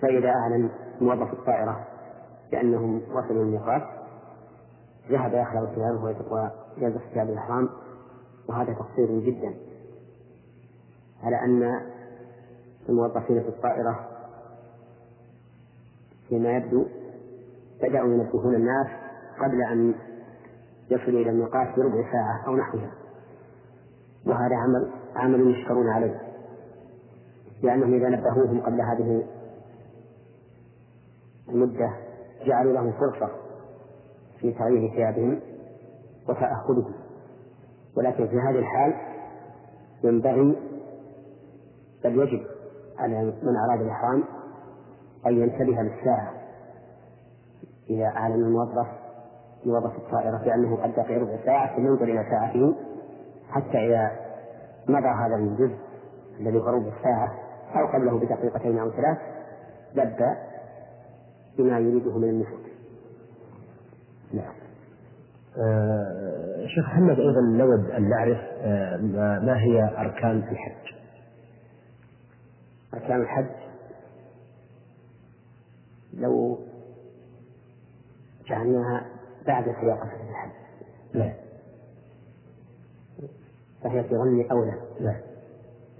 [0.01, 0.69] فإذا أعلن
[1.01, 1.87] موظف الطائرة
[2.51, 3.83] بأنهم وصلوا الميقات
[5.09, 7.69] ذهب يخلع ثيابه ويلبس ثياب الإحرام.
[8.49, 9.55] وهذا تقصير جدا.
[11.23, 11.81] على أن
[12.89, 14.07] الموظفين في الطائرة
[16.29, 16.85] فيما يبدو
[17.83, 18.87] بدأوا ينبهون الناس
[19.39, 19.95] قبل أن
[20.89, 22.91] يصلوا إلى الميقات بربع ساعة أو نحوها.
[24.25, 26.21] وهذا عمل عمل يشكرون عليه.
[27.63, 29.23] لأنهم إذا نبهوهم قبل هذه
[31.49, 31.93] المدة
[32.45, 33.29] جعلوا لهم فرصة
[34.39, 35.39] في تغيير ثيابهم
[36.29, 36.93] وتأهلهم
[37.97, 38.93] ولكن في هذه الحال
[40.03, 40.55] ينبغي
[42.03, 42.45] بل يجب
[42.97, 44.23] على من أراد الإحرام
[45.27, 46.36] أن ينتبه للساعة.
[47.89, 48.87] إذا أعلن الموظف
[49.65, 52.75] موظف الطائرة بأنه قد بقي ربع ساعة ثم ينظر إلى ساعته
[53.49, 54.11] حتى إذا
[54.87, 55.77] مضى هذا الجزء
[56.39, 57.31] الذي هو ربع ساعة
[57.75, 59.17] أو قبله بدقيقتين أو ثلاث
[59.95, 60.35] لبى
[61.57, 62.67] بما يريده من النفوذ.
[64.33, 64.53] نعم.
[65.57, 68.97] آه شيخ محمد أيضا نود أن نعرف آه
[69.43, 70.93] ما هي أركان الحج؟
[72.93, 73.49] أركان الحج
[76.13, 76.59] لو
[78.49, 79.05] جعلناها
[79.47, 80.51] بعد سياق الحج
[81.13, 81.33] لا.
[83.83, 84.73] فهي في ظني أولى.
[84.99, 85.15] لا.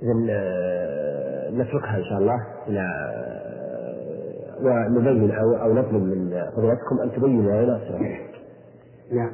[0.02, 7.12] إذا آه، نتركها إن شاء الله إلى آه، ونبين أو أو نطلب من فضيلتكم أن
[7.12, 7.82] تبينوا لنا
[9.12, 9.32] نعم.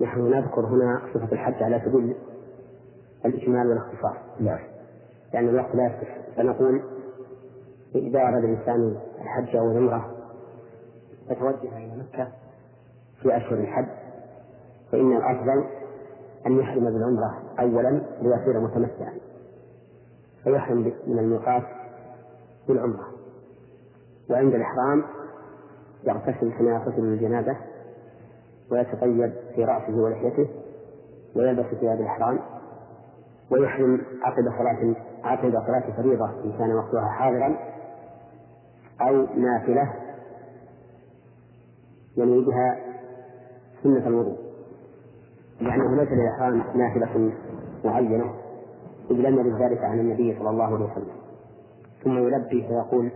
[0.00, 2.14] نحن نذكر هنا صفة الحج على سبيل
[3.24, 4.18] الإجمال والاختصار.
[4.40, 4.58] نعم.
[5.34, 6.82] لأن الوقت لا يسمح فنقول
[7.94, 10.15] إذا أراد الإنسان الحج أو العمرة
[11.28, 12.28] فتوجه إلى مكة
[13.22, 13.86] في أشهر الحج
[14.92, 15.64] فإن الأفضل
[16.46, 19.12] أن يحرم بالعمرة أولا ليصير متمتعا
[20.44, 21.62] فيحرم من الميقات
[22.68, 23.06] بالعمرة.
[24.30, 25.04] وعند الإحرام
[26.04, 27.56] يغتسل كما يغتسل الجنابة
[28.70, 30.48] ويتطيب في رأسه ولحيته
[31.36, 32.38] ويلبس ثياب الإحرام
[33.50, 37.56] ويحرم عقب صلاة عقب صلاة فريضة إن كان وقتها حاضرا
[39.00, 39.92] أو نافلة
[42.16, 42.78] ينوي بها
[43.82, 44.38] سنة الوضوء.
[45.60, 47.32] لأنه ليس للإحرام نافلة
[47.84, 48.34] معينة
[49.10, 51.16] إذ لم يرد ذلك عن النبي صلى الله عليه وسلم.
[52.04, 53.10] ثم يلبي فيقول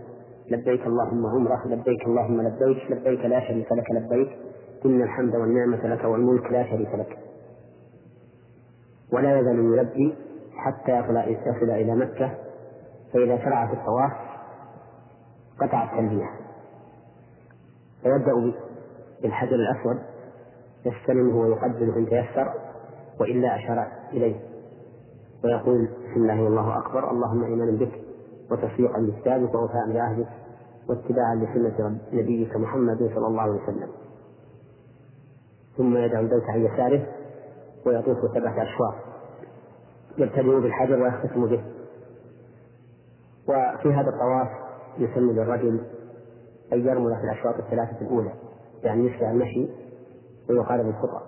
[0.51, 4.37] لبيك اللهم عمرة لبيك اللهم لبيك لبيك لا شريك لك لبيك
[4.85, 7.17] إن الحمد والنعمة لك والملك لا شريك لك.
[9.13, 10.15] ولا يزال يلبي
[10.55, 12.31] حتى يصل إلى مكة
[13.13, 14.11] فإذا شرع في الطواف
[15.59, 16.29] قطع التلبية.
[18.03, 18.53] فيبدأ
[19.21, 19.99] بالحجر الأسود
[20.85, 22.53] يستلمه ويقبله إن تيسر
[23.19, 24.39] وإلا أشار إليه
[25.43, 27.91] ويقول بسم الله والله أكبر اللهم إيمانا بك
[28.51, 30.27] وتصديقا بكتابك ووفاء بعهدك
[30.89, 33.89] واتباعا لسنة نبيك محمد صلى الله عليه وسلم.
[35.77, 37.07] ثم يدعو البيت عن يساره
[37.85, 38.93] ويطوف سبعة أشواط.
[40.17, 41.63] يبتدئ بالحجر ويختتم به.
[43.47, 44.47] وفي هذا الطواف
[44.97, 45.81] يسن للرجل
[46.73, 48.33] أن يرمل في الأشواط الثلاثة الأولى.
[48.83, 49.69] يعني يسرع المشي
[50.49, 51.21] ويقارب الخطى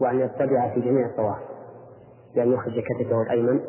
[0.00, 1.38] وأن يتبع في جميع الطواف
[2.34, 3.60] بأن يخرج كتفه الأيمن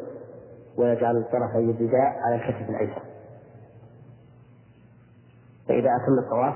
[0.77, 3.01] ويجعل طرفي الرداء على الكتف الأيسر.
[5.67, 6.55] فإذا أتم الطواف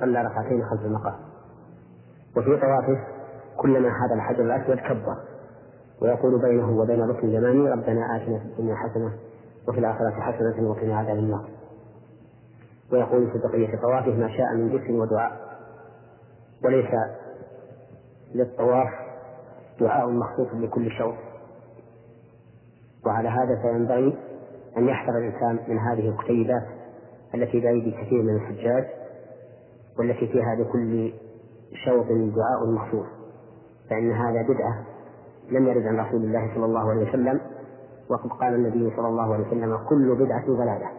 [0.00, 1.18] صلى ركعتين خلف المقام.
[2.36, 3.04] وفي طوافه
[3.56, 5.16] كلما حاد الحجر الأسود كبر.
[6.02, 9.12] ويقول بينه وبين ركن اليماني ربنا آتنا في الدنيا حسنة
[9.68, 11.57] وفي الآخرة حسنة وقنا عذاب النار.
[12.92, 15.48] ويقول في بقية طوافه ما شاء من ذكر ودعاء.
[16.64, 16.90] وليس
[18.34, 18.88] للطواف
[19.80, 21.14] دعاء مخصوص لكل شوط
[23.06, 24.18] وعلى هذا فينبغي
[24.76, 26.62] أن يحذر الإنسان من هذه الكتيبات
[27.34, 28.84] التي بأيدي كثير من الحجاج
[29.98, 31.12] والتي فيها لكل
[31.84, 33.06] شوط دعاء مخصوص.
[33.90, 34.84] فإن هذا بدعة
[35.50, 37.40] لم يرد عن رسول الله صلى الله عليه وسلم
[38.10, 40.97] وقد قال النبي صلى الله عليه وسلم كل بدعة ضلالة.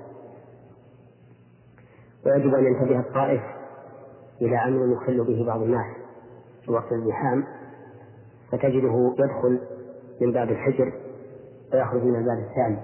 [2.29, 3.41] ويجب أن ينتبه الطائف
[4.41, 5.85] إلى أمر يخل به بعض الناس
[6.65, 7.43] في وقت الزحام
[8.51, 9.59] فتجده يدخل
[10.21, 10.93] من باب الحجر
[11.73, 12.79] ويخرج من الباب الثاني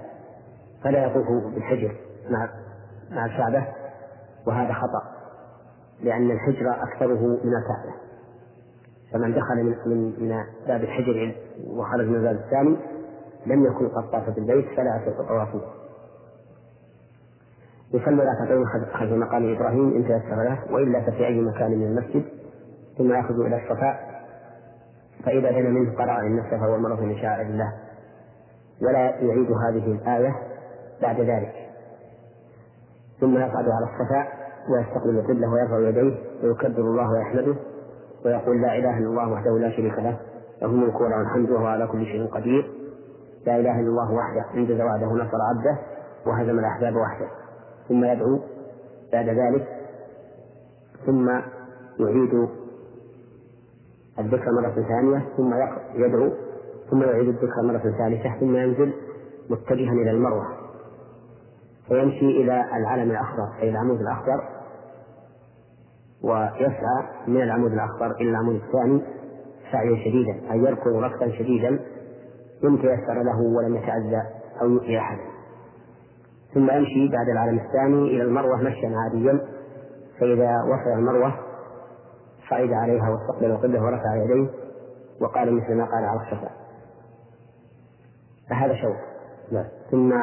[0.84, 1.96] فلا يطوف بالحجر
[2.30, 2.50] مع
[3.12, 3.68] مع الكعبة
[4.48, 5.16] وهذا خطأ
[6.04, 7.96] لأن الحجر أكثره من الكعبة.
[9.12, 11.36] فمن دخل من من من باب الحجر
[11.68, 12.78] وخرج من الباب الثاني
[13.46, 15.62] لم يكن قد طاف بالبيت فلا يصح طوافه
[17.96, 22.24] يصلي ركعتين خلف مقام إبراهيم إن تيسر له والا ففي أي مكان من المسجد
[22.98, 24.16] ثم ياخذ إلى الصفاء
[25.26, 27.74] فإذا دنا منه قرأ إن الصفا والمروه من شعائر الله.
[28.82, 30.36] ولا يعيد هذه الآية
[31.02, 31.54] بعد ذلك.
[33.22, 34.28] ثم يصعد على الصفا
[34.70, 37.56] ويستقبل القبله ويرفع يديه ويكبر الله ويحمده
[38.26, 40.18] ويقول لا إله إلا الله وحده لا شريك له
[40.62, 42.72] له الملك وله الحمد وهو على كل شيء قدير.
[43.46, 45.80] لا إله إلا الله وحده انجز وعده نصر عبده
[46.26, 47.28] وهزم الأحزاب وحده.
[47.90, 48.40] ثم يدعو
[49.14, 49.68] بعد ذلك
[51.06, 51.30] ثم
[52.00, 52.48] يعيد
[54.20, 55.54] الذكر مرة ثانية ثم
[55.96, 56.32] يدعو
[56.92, 58.94] ثم يعيد الذكر مرة ثالثة ثم ينزل
[59.50, 60.48] متجها إلى المروة.
[61.88, 64.44] فيمشي إلى العلم الأخضر أي العمود الأخضر
[66.24, 69.02] ويسعى من العمود الأخضر إلى العمود الثاني
[69.72, 71.70] سعيا شديدا أي يركض ركضا شديدا
[72.64, 74.22] إن تيسر له ولم يتعزى
[74.62, 75.35] أو يؤذي أحدا
[76.56, 79.40] ثم يمشي بعد العالم الثاني إلى المروة مشيا عاديا
[80.20, 81.36] فإذا وصل المروة
[82.50, 84.50] صعد عليها واستقبل القبلة ورفع يديه
[85.22, 86.50] وقال مثل ما قال على الصفا.
[88.50, 88.96] فهذا شوط
[89.52, 89.66] نعم.
[89.92, 90.14] ثم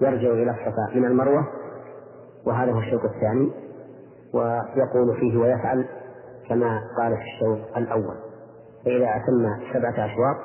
[0.00, 1.48] يرجع إلى الصفا من المروة
[2.46, 3.52] وهذا هو الشوط الثاني
[4.34, 5.88] ويقول فيه ويفعل
[6.48, 8.16] كما قال في الشوط الأول.
[8.84, 10.36] فإذا أتم سبعة أشواط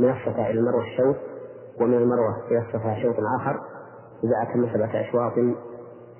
[0.00, 1.16] من الصفا إلى المروة الشوط
[1.80, 3.71] ومن المروة إلى الصفا شوط آخر
[4.24, 5.32] إذا أتم سبعة أشواط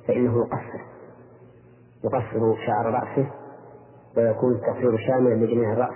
[0.09, 0.85] فإنه يقصر.
[2.05, 3.31] يقصر شعر رأسه
[4.17, 5.95] ويكون التقصير شاملا لجميع الرأس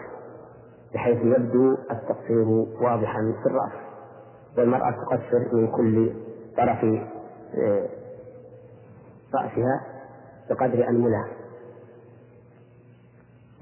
[0.95, 2.49] بحيث يبدو التقصير
[2.81, 3.87] واضحا في الرأس.
[4.59, 6.13] والمرأة تقصر من كل
[6.57, 6.85] طرف
[7.55, 7.89] آه،
[9.35, 9.81] رأسها
[10.51, 11.25] بقدر أنملة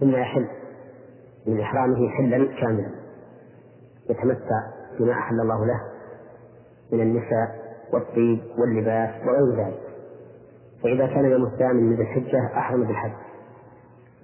[0.01, 0.49] ثم يحل
[1.47, 2.91] من إحرامه حلا كاملا.
[4.11, 4.61] يتمتع
[4.99, 5.81] بما أحل الله له
[6.93, 7.64] من النساء
[7.95, 9.81] والطيب واللباس وغير ذلك.
[10.83, 13.13] فإذا كان يوم الثامن من ذي الحجة أحرم بالحج.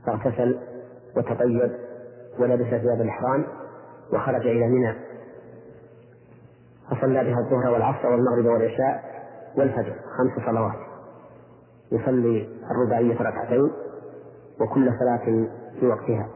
[0.07, 0.59] فاغتسل
[1.17, 1.73] وتطيب
[2.39, 3.45] ولبس ثياب الإحرام
[4.13, 4.95] وخرج إلى منى.
[6.91, 9.05] فصلى بها الظهر والعصر والمغرب والعشاء
[9.57, 10.79] والفجر خمس صلوات.
[11.93, 13.71] يصلي الرباعية ركعتين
[14.61, 15.49] وكل صلاة
[15.81, 16.29] في وقتها.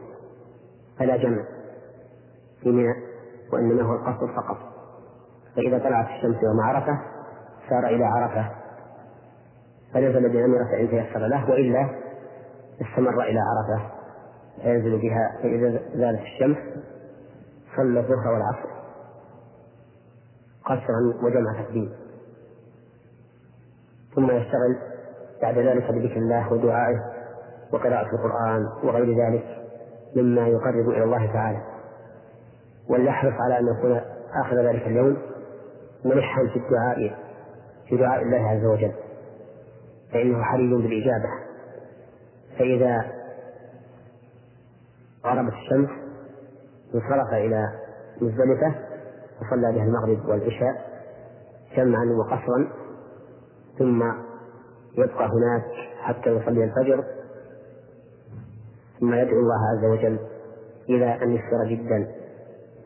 [0.99, 1.43] فلا جمع
[2.61, 2.95] في منى
[3.53, 4.57] وإنما هو القصر فقط.
[5.55, 7.14] فإذا طلعت الشمس يوم عرفة
[7.69, 8.51] سار إلى عرفة
[9.93, 11.89] فنزل بنمرة إن تيسر له وإلا
[12.81, 13.91] استمر إلى عرفة
[14.61, 16.57] فينزل بها فإذا زالت الشمس
[17.77, 18.75] صلى الظهر والعصر.
[20.65, 21.93] قصرا وجمع تقديم.
[24.15, 24.77] ثم يشتغل
[25.41, 26.99] بعد ذلك بذكر الله ودعائه
[27.73, 29.45] وقراءة القرآن وغير ذلك
[30.15, 31.61] مما يقرب إلى الله تعالى.
[32.89, 34.01] وليحرص على أن يكون
[34.45, 35.17] آخر ذلك اليوم
[36.05, 37.24] ملحا في الدعاء.
[37.89, 38.93] في دعاء الله عز وجل.
[40.13, 41.29] فإنه حري بالإجابة.
[42.59, 43.11] فإذا
[45.25, 45.89] غربت الشمس
[46.95, 47.69] انصرف إلى
[48.21, 48.75] مزدلفة
[49.41, 51.01] وصلى بها المغرب والعشاء
[51.77, 52.71] جمعا وقصرا
[53.79, 54.03] ثم
[54.97, 55.65] يبقى هناك
[56.01, 57.03] حتى يصلي الفجر.
[58.99, 60.19] ثم يدعو الله عز وجل
[60.89, 62.11] إلى أن يسر جدا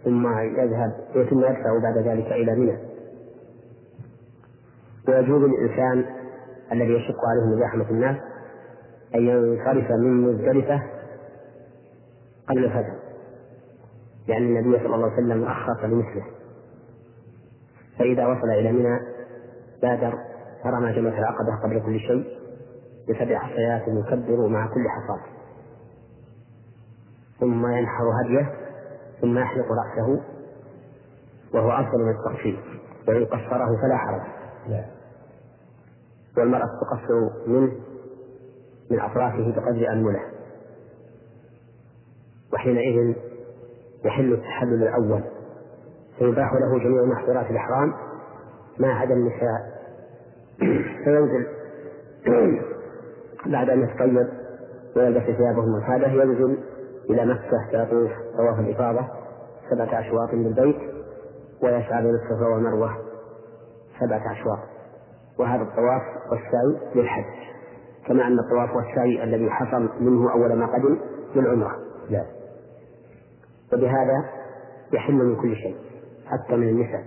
[0.03, 0.91] ثم يذهب
[1.29, 2.88] ثم يدفع بعد ذلك إلى منى.
[5.09, 6.05] ويجوز للإنسان
[6.71, 8.17] الذي يشق عليه مزاحمة الناس
[9.15, 10.81] أن ينصرف من مزدلفة
[12.49, 12.95] قبل الفجر.
[14.27, 16.25] لأن النبي صلى الله عليه وسلم أخر لمثله.
[17.99, 18.99] فإذا وصل إلى منى
[19.81, 20.13] بادر
[20.63, 22.39] فرمى جمرة العقبة قبل كل شيء
[23.09, 25.25] بسبع حصيات يكبر مع كل حصاة
[27.39, 28.53] ثم ينحر هديه
[29.21, 30.21] ثم يحلق رأسه
[31.53, 34.21] وهو أفضل من التقصير وإن قصره فلا حرج.
[36.37, 37.71] والمرأة تقصر منه
[38.91, 40.21] من أطرافه بقدر أنمله
[42.53, 43.15] وحينئذ
[44.05, 45.23] يحل التحلل الأول.
[46.19, 47.93] فيباح له جميع محظورات الإحرام
[48.79, 49.79] ما عدا النساء.
[51.03, 51.47] فينزل
[53.53, 54.27] بعد أن يتطيب
[54.95, 56.57] ويلبس ثيابه المعتادة ينزل
[57.09, 59.07] إلى مكة فيطوف طواف الإفاضة
[59.69, 60.75] سبعة أشواط بالبيت
[61.63, 62.97] ويسعى بين الصفا والمروة
[63.99, 64.78] سبعة أشواط.
[65.39, 67.49] وهذا الطواف والسعي للحج.
[68.07, 70.99] كما أن الطواف والسعي الذي حصل منه أول ما قدم
[71.35, 71.75] للعمرة.
[72.09, 72.25] لا.
[73.73, 74.29] وبهذا
[74.93, 75.75] يحل من كل شيء
[76.25, 77.03] حتى من النساء.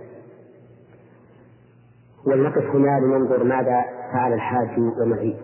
[2.27, 3.81] ولنقف هنا لننظر ماذا
[4.13, 5.37] فعل الحاج يوم العيد.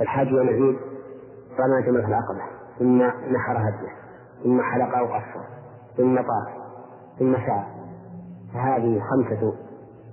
[0.00, 0.76] الحاج يوم العيد
[1.60, 2.42] رمى جمرة العقبة
[2.78, 3.92] ثم نحر هديه
[4.44, 5.44] ثم حلق أو قصر
[5.96, 6.64] ثم طاف
[7.18, 7.64] ثم سعى.
[8.54, 9.54] فهذه خمسة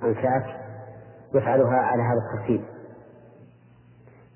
[0.03, 0.60] أنساك
[1.33, 2.61] يفعلها على هذا الترتيب.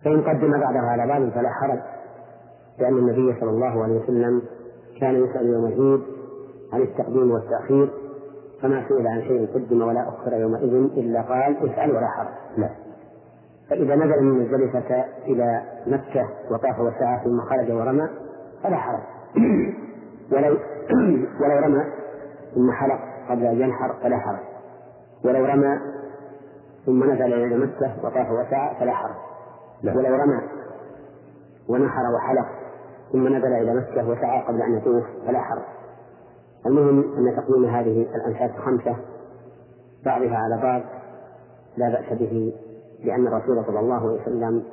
[0.06, 1.80] فإن قدم بعدها على بعض فلا حرج
[2.80, 4.42] لأن النبي صلى الله عليه وسلم
[5.00, 6.02] كان يسأل يوم العيد
[6.74, 7.90] عن التقديم والتأخير
[8.62, 12.28] فما سئل عن شيء قدم ولا أخر يومئذ إلا قال اسأل ولا حرج.
[12.58, 12.70] لا.
[13.70, 18.10] فإذا نزل من مزدلفة إلى مكة وطاف وسعى ثم خرج ورمى
[18.64, 19.02] فلا حرج.
[20.34, 20.58] ولو
[21.42, 21.84] ولو رمى
[22.56, 24.40] ثم حلق قبل أن ينحر فلا حرج.
[25.26, 25.80] ولو رمى
[26.86, 29.16] ثم نزل إلى مكة وطاف وسعى فلا حرج.
[29.84, 30.42] ولو رمى
[31.70, 32.48] ونحر وحلق
[33.12, 35.64] ثم نزل إلى مكة وسعى قبل أن يطوف فلا حرج.
[36.66, 38.96] المهم أن تقديم هذه الأنفاس الخمسة
[40.06, 40.82] بعضها على بعض
[41.78, 42.54] لا بأس به
[43.04, 44.64] لأن الرسول صلى الله عليه وسلم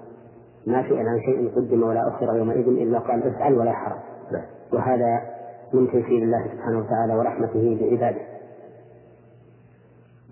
[0.66, 3.98] ما سئل عن شيء قدم ولا أخر يومئذ إلا قال افعل ولا حرج.
[4.72, 5.20] وهذا
[5.72, 8.20] من تيسير الله سبحانه وتعالى ورحمته بعباده.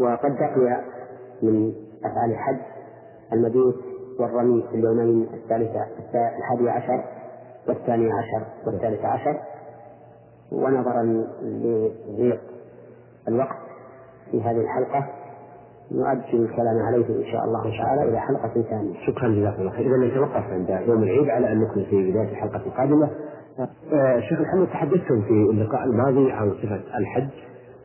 [0.01, 0.81] وقد بقي
[1.43, 1.73] من
[2.05, 2.59] أفعال الحج
[3.33, 3.77] المبيت
[4.21, 5.81] والرمي في اليومين الثالثة
[6.39, 7.05] الحادي عشر
[7.69, 9.37] والثاني عشر والثالث عشر
[10.53, 12.41] ونظرا لضيق
[13.29, 13.57] الوقت
[14.31, 15.07] في هذه الحلقة
[15.93, 19.07] نؤجل الكلام عليه إن شاء الله تعالى إلى حلقة ثانية.
[19.07, 22.67] شكرا جزاكم الله خير، إذا نتوقف عند يوم العيد على أن نكون في بداية الحلقة
[22.67, 23.11] القادمة.
[23.93, 27.29] آه شيخ محمد تحدثتم في اللقاء الماضي عن صفة الحج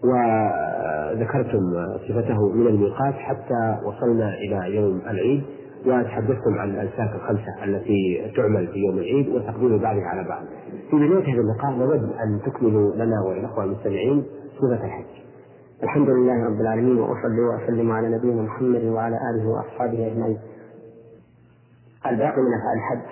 [0.06, 1.74] وذكرتم
[2.08, 5.44] صفته من الميقات حتى وصلنا إلى يوم العيد
[5.86, 10.44] وتحدثتم عن الأنساك الخمسة التي تعمل في يوم العيد وتقديم بعضها على بعض.
[10.90, 14.26] في بداية هذا اللقاء نود أن تكملوا لنا وللأخوة المستمعين
[14.58, 15.06] صفة الحج.
[15.84, 20.38] الحمد لله رب العالمين وأصلي وأسلم على نبينا محمد وعلى آله وأصحابه أجمعين.
[22.06, 23.10] الباقي من الحج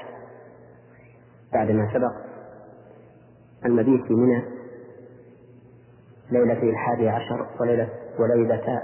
[1.53, 2.13] بعد ما سبق
[3.65, 4.43] المبيت في منى
[6.31, 8.81] ليلة الحادي عشر وليلة وليلة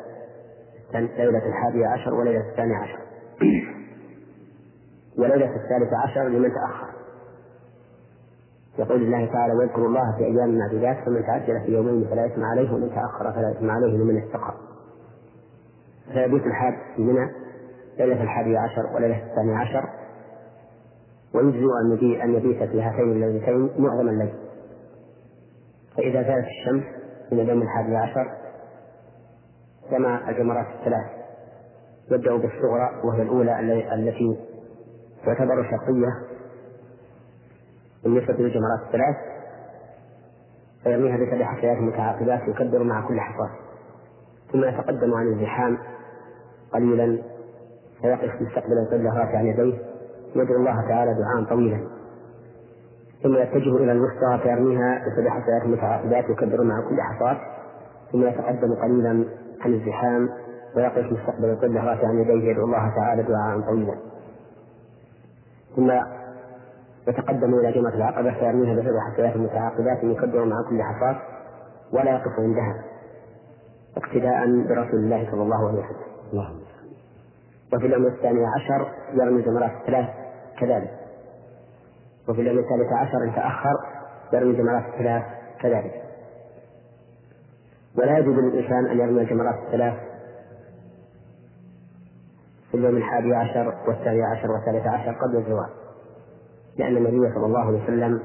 [0.94, 3.00] ليلة الحادي عشر وليلة الثاني عشر.
[5.18, 6.90] وليلة الثالث عشر لمن تأخر.
[8.80, 12.74] يقول الله تعالى واذكروا الله في أيام معدودات فمن تعجل في يومين فلا إثم عليه
[12.74, 14.54] ومن تأخر فلا إثم عليه لمن اتقى
[16.14, 17.32] فيبيت الحاج في منى
[18.00, 19.90] ليلة الحادي عشر وليلة الثاني عشر.
[21.34, 24.34] ويجزئ أن يبيت في هاتين الليلتين معظم الليل.
[25.98, 26.99] فإذا زالت الشمس
[27.32, 28.32] من اليوم الحادي عشر
[29.92, 31.06] جمع الجمرات الثلاث
[32.12, 33.60] يبدأ بالصغرى وهي الأولى
[33.94, 34.38] التي
[35.26, 36.40] تعتبر شرطيه
[38.04, 39.16] بالنسبة للجمرات الثلاث
[40.84, 43.52] فيرميها بسبع حصيات متعاقبات يكبر مع كل حصاة.
[44.52, 45.78] ثم يتقدم عن الزحام
[46.74, 47.24] قليلا
[48.02, 49.78] فيقف مستقبل القبلة رافعا يديه
[50.36, 51.99] يدعو الله تعالى دعاء طويلا.
[53.24, 57.38] ثم يتجه إلى الوسطى فيرميها بسبع حصيات متعاقبات يكبر مع كل حصاة
[58.12, 59.26] ثم يتقدم قليلا
[59.62, 60.30] عن الزحام
[60.76, 63.96] ويقف مستقبل القبلة رافعا يديه يدعو الله تعالى دعاء طويلا
[65.76, 65.92] ثم
[67.08, 71.22] يتقدم إلى جمرة العقبة فيرميها بسبع حسيات متعاقبات يكبر مع كل حصاة
[71.94, 72.84] ولا يقف عندها
[73.98, 76.10] اقتداء برسول الله صلى الله عليه وسلم.
[77.74, 80.10] وفي اليوم الثاني عشر يرمي جمرات الثلاث
[80.60, 80.99] كذلك.
[82.30, 83.74] وفي اليوم الثالث عشر إن تأخر
[84.34, 85.24] يرمي جمرات الثلاث
[85.62, 86.04] كذلك.
[87.98, 89.94] ولا يجوز للإنسان أن يرمي الجمرات الثلاث
[92.72, 95.70] في اليوم الحادي عشر والثاني عشر والثالث عشر قبل الزواج
[96.78, 98.22] لأن النبي صلى الله عليه وسلم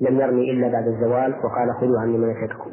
[0.00, 2.70] لم يرمي إلا بعد الزوال وقال خذوا عني مناسككم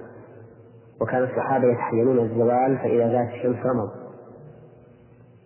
[1.01, 3.89] وكان الصحابة يتحينون الزوال فإذا زالت الشمس رموا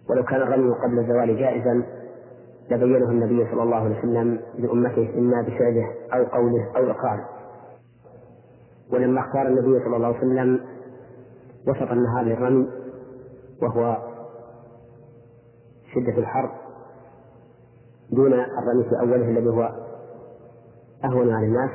[0.09, 1.83] ولو كان الرمي قبل الزوال جائزا
[2.71, 7.29] لبينه النبي صلى الله عليه وسلم لأمته إما بفعله أو قوله أو إقراره
[8.93, 10.59] ولما اختار النبي صلى الله عليه وسلم
[11.67, 12.67] وسط النهار للرمي
[13.61, 13.97] وهو
[15.95, 16.51] شدة الحر
[18.11, 19.69] دون الرمي في أوله الذي هو
[21.05, 21.69] أهون على الناس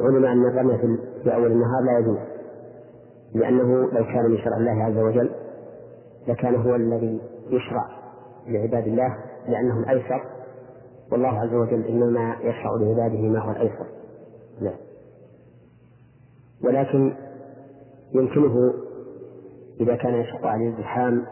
[0.00, 0.78] علم أن الرمي
[1.24, 2.18] في أول النهار لا يجوز
[3.34, 5.30] لأنه لو كان من شرع الله عز وجل
[6.28, 7.20] لكان هو الذي
[7.50, 7.86] يشرع
[8.46, 9.16] لعباد الله
[9.48, 10.24] لأنه الأيسر.
[11.12, 13.86] والله عز وجل إنما يشرع لعباده ما هو الأيسر.
[14.60, 14.72] لا
[16.64, 17.14] ولكن
[18.12, 18.74] يمكنه
[19.80, 21.26] إذا كان يشق عليه الزحام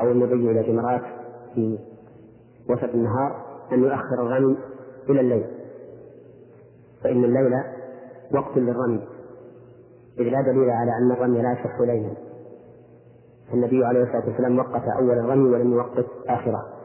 [0.00, 1.02] أو المضي إلى جمرات
[1.54, 1.78] في
[2.70, 4.56] وسط النهار أن يؤخر الرمي
[5.10, 5.46] إلى الليل.
[7.02, 7.52] فإن الليل
[8.34, 9.08] وقت للرمي.
[10.18, 12.10] إذ لا دليل على أن الرمي لا يصح ليلا
[13.54, 16.75] النبي عليه الصلاة والسلام وقت أول الرمي ولم يوقت آخره.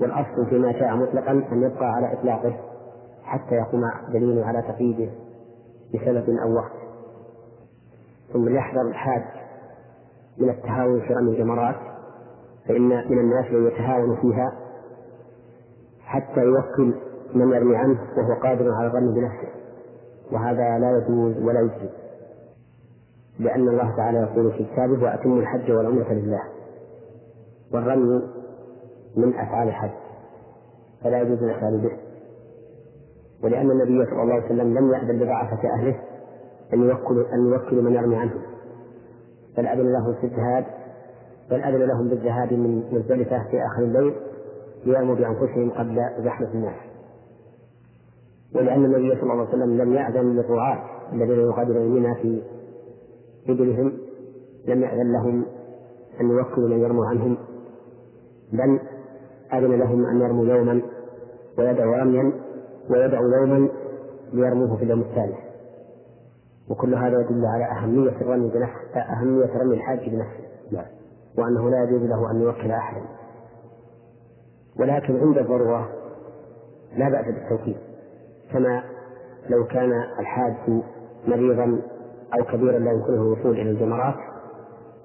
[0.00, 2.56] والأصل فيما شاء مطلقا أن يبقى على إطلاقه
[3.24, 3.80] حتى يقوم
[4.12, 5.10] دليل على تقييده
[5.94, 6.72] بسبب أو وقت.
[8.32, 9.22] ثم ليحذر الحاج
[10.38, 11.76] من التهاون في رمي الجمرات
[12.68, 14.52] فإن من الناس من يتهاون فيها
[16.00, 16.94] حتى يوكل
[17.34, 19.48] من يرمي عنه وهو قادر على الرمي بنفسه.
[20.32, 21.90] وهذا لا يجوز ولا يجزي
[23.38, 26.42] لأن الله تعالى يقول في كتابه وأتموا الحج والعمرة لله.
[27.72, 28.22] والرمي
[29.16, 29.90] من أفعال الحج
[31.04, 31.92] فلا يجوز الإخلال به
[33.44, 36.00] ولأن النبي صلى الله عليه وسلم لم يأذن لضعفة أهله
[36.74, 38.34] أن يوكلوا أن يوكلوا من يرمي عنه
[39.56, 40.66] بل أذن له في الذهاب
[41.50, 44.14] بل أذن لهم بالذهاب من مزدلفة في آخر الليل
[44.84, 46.76] ليرموا بأنفسهم قبل زحمة الناس.
[48.54, 50.78] ولأن النبي صلى الله عليه وسلم لم يأذن للرعاة
[51.12, 52.42] الذين يقاتلون منها في
[53.48, 53.92] إبلهم
[54.66, 55.44] لم يأذن لهم
[56.20, 57.36] أن يوكلوا من يرموا عنهم
[58.52, 58.80] بل
[59.54, 60.82] أذن لهم أن يرموا يوما
[61.58, 62.32] ويدعوا رميا
[62.90, 63.68] ويدعوا يوما
[64.32, 65.38] ليرموه في اليوم الثالث.
[66.70, 70.44] وكل هذا يدل على أهمية الرمي بنفسه أهمية رمي الحاج بنفسه.
[70.72, 70.86] نعم.
[71.38, 73.02] وأنه لا يجوز له أن يوكل أحدا.
[74.80, 75.88] ولكن عند الضرورة
[76.96, 77.76] لا بأس بالتوكيد
[78.52, 78.82] كما
[79.48, 80.54] لو كان الحاج
[81.28, 81.82] مريضا
[82.34, 84.14] أو كبيرا لا يمكنه الوصول إلى الجمرات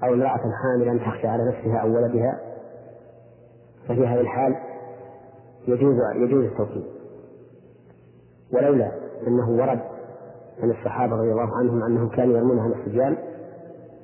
[0.03, 2.39] أو امرأة حاملا تخشى على نفسها أو ولدها
[3.87, 4.55] ففي هذه الحال
[5.67, 6.85] يجوز يجوز التوكيد.
[8.53, 8.91] ولولا
[9.27, 9.79] أنه ورد
[10.63, 13.17] عن الصحابة رضي الله عنهم أنهم كانوا يرمون عن الصبيان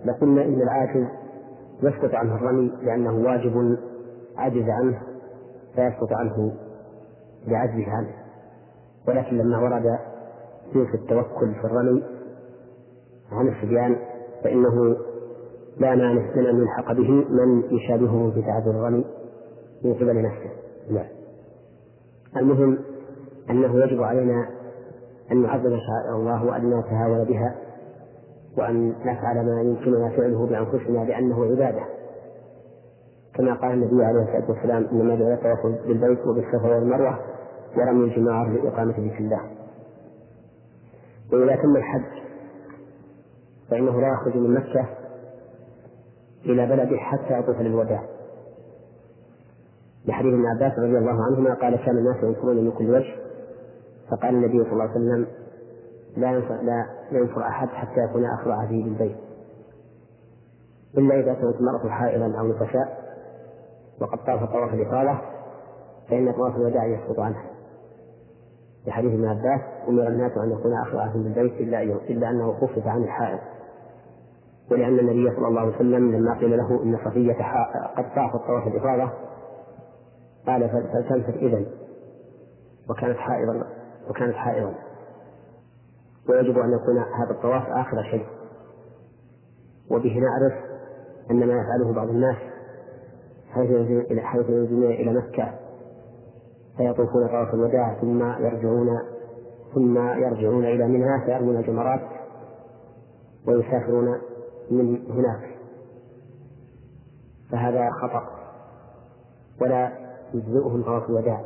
[0.05, 1.07] لقلنا إن العاجز
[1.83, 3.77] يسقط عنه الرمي لأنه واجب
[4.37, 5.01] عجز عنه
[5.75, 6.53] فيسقط عنه
[7.47, 8.13] بعجزه عنه.
[9.07, 9.99] ولكن لما ورد
[10.73, 12.03] في التوكل في الرمي
[13.31, 13.95] عن الصبيان
[14.43, 14.97] فإنه
[15.77, 19.05] لا مانع من أن يلحق به من يشابهه في تعذر الرمي.
[19.83, 20.49] من قبل نفسه.
[20.89, 21.05] لا
[22.37, 22.77] المهم
[23.49, 24.49] أنه يجب علينا
[25.31, 27.55] أن نعظم شعائر الله وأن نتهاون بها
[28.57, 31.83] وأن نفعل ما يمكننا فعله بأنفسنا لأنه عبادة.
[33.35, 37.19] كما قال النبي عليه الصلاة والسلام إنما جعل بالبيت وبالصفا والمروة
[37.77, 39.41] ورمي الجمار لإقامة ذكر الله.
[41.33, 42.21] وإذا تم الحج
[43.69, 44.85] فإنه لا يخرج من مكة
[46.45, 48.03] إلى بلده حتى يطوف للوداع.
[50.05, 53.15] لحديث ابن عباس رضي الله عنهما قال كان الناس ينفرون من كل وجه.
[54.11, 55.27] فقال النبي صلى الله عليه وسلم
[56.17, 59.15] لا ينفر لا ينفر أحد حتى يكون اخر عهده بالبيت
[60.97, 63.01] إلا إذا كانت المرأة حائلا أو نفساء
[64.01, 65.21] وقد طاف طواف الإفاضة
[66.09, 67.43] فإن طواف الوداع يسقط عنها.
[68.85, 72.87] في حديث ابن عباس أمر الناس أن يكون اخر عهد بالبيت إلا إلا أنه خفف
[72.87, 73.39] عن الحائض.
[74.71, 77.33] ولأن النبي صلى الله عليه وسلم لما قيل له إن صفية
[77.97, 79.11] قد طافت طواف الإفاضة
[80.47, 81.65] قال فلتنفر اذا
[82.89, 83.67] وكانت حائضا
[84.09, 84.73] وكانت حائضا.
[86.29, 88.25] ويجب أن يكون هذا الطواف آخر شيء.
[89.91, 90.53] وبه نعرف
[91.31, 92.37] أن ما يفعله بعض الناس
[93.51, 93.71] حيث
[94.11, 95.53] إلى حيث إلى مكة
[96.77, 98.87] فيطوفون طواف الوداع ثم يرجعون
[99.75, 102.01] ثم يرجعون إلى منى فيرمون الجمرات
[103.47, 104.21] ويسافرون
[104.71, 105.51] من هناك.
[107.51, 108.29] فهذا خطأ.
[109.61, 111.41] ولا يجزئهم طواف الوداع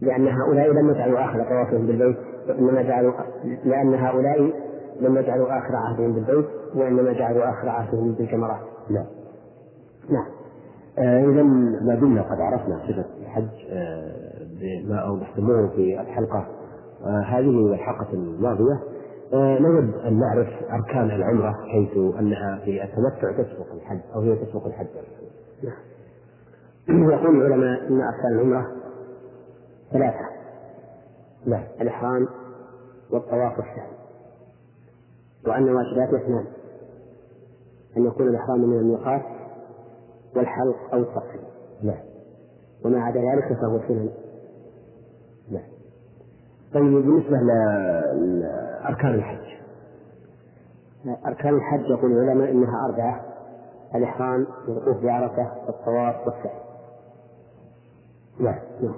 [0.00, 2.16] لأن هؤلاء لم يجعلوا آخر طوافهم بالبيت
[2.48, 3.12] وإنما جعلوا
[3.64, 4.52] لأن هؤلاء
[5.00, 8.60] لم يجعلوا آخر عهدهم بالبيت وإنما جعلوا آخر عهدهم بالجمرات.
[8.90, 9.06] نعم.
[10.10, 10.26] نعم.
[10.98, 11.42] آه إذا
[11.82, 14.12] ما دمنا قد عرفنا صفة الحج آه
[14.60, 16.46] بما أوضحتموه في الحلقة
[17.04, 18.80] آه هذه والحلقة الماضية
[19.32, 24.66] آه نود أن نعرف أركان العمرة حيث أنها في التمتع تسبق الحج أو هي تسبق
[24.66, 24.86] الحج.
[25.62, 25.91] نعم.
[26.88, 28.72] يقول العلماء أن أركان العمرة
[29.92, 30.28] ثلاثة.
[31.46, 32.28] لا الإحرام
[33.10, 33.92] والطواف والسعي
[35.46, 36.44] وأن واجباته اثنان.
[37.96, 39.22] أن يكون الإحرام من الميقات
[40.36, 41.40] والحلق أو التقصير
[41.82, 41.94] لا.
[42.84, 44.10] وما عدا ذلك فهو سنن.
[45.50, 45.60] لا.
[46.74, 49.52] طيب بالنسبة لأركان الحج.
[51.26, 53.20] أركان الحج يقول العلماء إنها أربعة
[53.94, 56.71] الإحرام والوقوف بعرفة والطواف والسعي
[58.40, 58.94] نعم نعم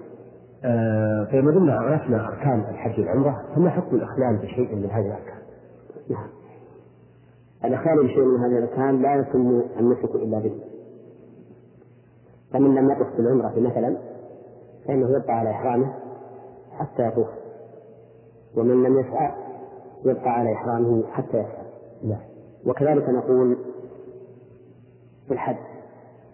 [0.64, 5.38] آه فما دمنا عرفنا أركان الحج والعمرة فما حكم الأخلال بشيء من هذه الأركان؟
[6.10, 6.26] نعم.
[7.64, 10.54] الأخلال بشيء من هذه الأركان لا يتم النسك إلا به.
[12.52, 13.96] فمن لم يطف بالعمرة مثلا
[14.86, 15.92] فإنه يبقى على إحرامه
[16.78, 17.28] حتى يطوف.
[18.56, 19.30] ومن لم يسعى
[20.04, 21.64] يبقى على إحرامه حتى يسعى.
[22.04, 22.20] نعم.
[22.66, 23.56] وكذلك نقول
[25.28, 25.56] في الحج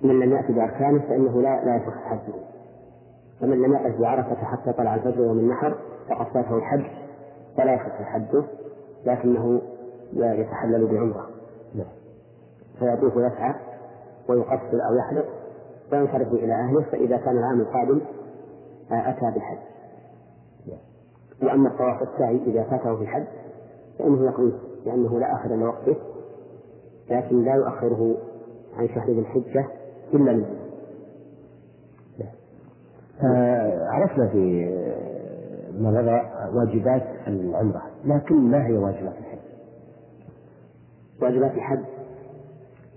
[0.03, 2.35] من لم يأتي بأركانه فإنه لا لا يصح حجه
[3.41, 5.75] فمن لم يقف بعرفة حتى طلع الفجر يوم النحر
[6.09, 6.85] فقد فاته الحج
[7.57, 8.45] فلا يصح حجه
[9.07, 9.61] لكنه
[10.13, 11.27] يتحلل بعمرة
[11.75, 11.87] نعم.
[12.79, 13.55] فيطوف ويسعى
[14.29, 15.25] ويقصر أو يحلق
[15.93, 18.01] وينصرف إلى أهله فإذا كان العام القادم
[18.91, 19.59] أتى بالحج
[20.67, 20.79] نعم.
[21.43, 23.27] وأما الطواف السعي إذا فاته في الحج
[23.99, 25.97] فإنه يقضيه لأنه لا آخر لوقته
[27.11, 28.17] لكن لا يؤخره
[28.77, 29.67] عن شهر ذي الحجة
[30.15, 30.70] إلا منه آه،
[33.89, 34.65] عرفنا في
[35.79, 36.21] ما مضى
[36.59, 39.39] واجبات العمرة لكن ما هي واجبات الحج؟
[41.23, 41.85] واجبات الحج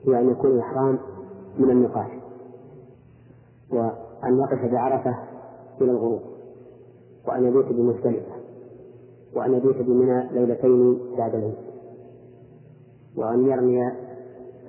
[0.07, 0.99] هي أن يكون الإحرام
[1.59, 2.11] من الميقات
[3.71, 5.15] وأن يقف بعرفة
[5.81, 6.21] إلى الغروب
[7.27, 8.33] وأن يبيت بمزدلفة
[9.35, 11.55] وأن يبيت بمنى ليلتين بعد العيد
[13.17, 13.91] وأن يرمي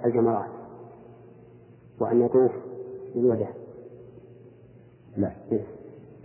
[0.05, 0.51] الجمرات
[2.01, 2.53] وأن يطوف
[3.15, 3.64] بالوداع
[5.17, 5.33] نعم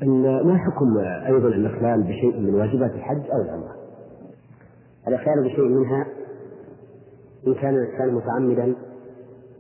[0.03, 3.75] إن ما حكم أيضا الإخلال بشيء من واجبات الحج أو العمرة؟
[5.07, 6.07] الإخلال بشيء منها
[7.47, 8.75] إن كان الإنسان متعمدا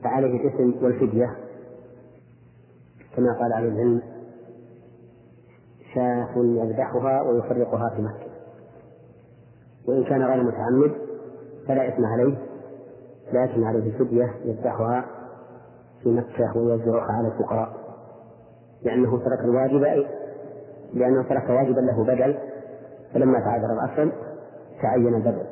[0.03, 1.35] فعليه الإثم والفدية
[3.15, 4.01] كما قال أهل العلم
[5.95, 8.29] شاة يذبحها ويفرقها في مكة.
[9.87, 10.91] وإن كان غير متعمد
[11.67, 12.37] فلا إثم عليه
[13.33, 15.05] لكن عليه فدية يذبحها
[16.03, 17.78] في مكة ويوزعها على الفقراء.
[18.83, 20.05] لأنه ترك الواجب
[20.93, 22.37] لأنه ترك واجبا له بدل
[23.13, 24.11] فلما تعذر الأصل
[24.81, 25.45] تعين البدل.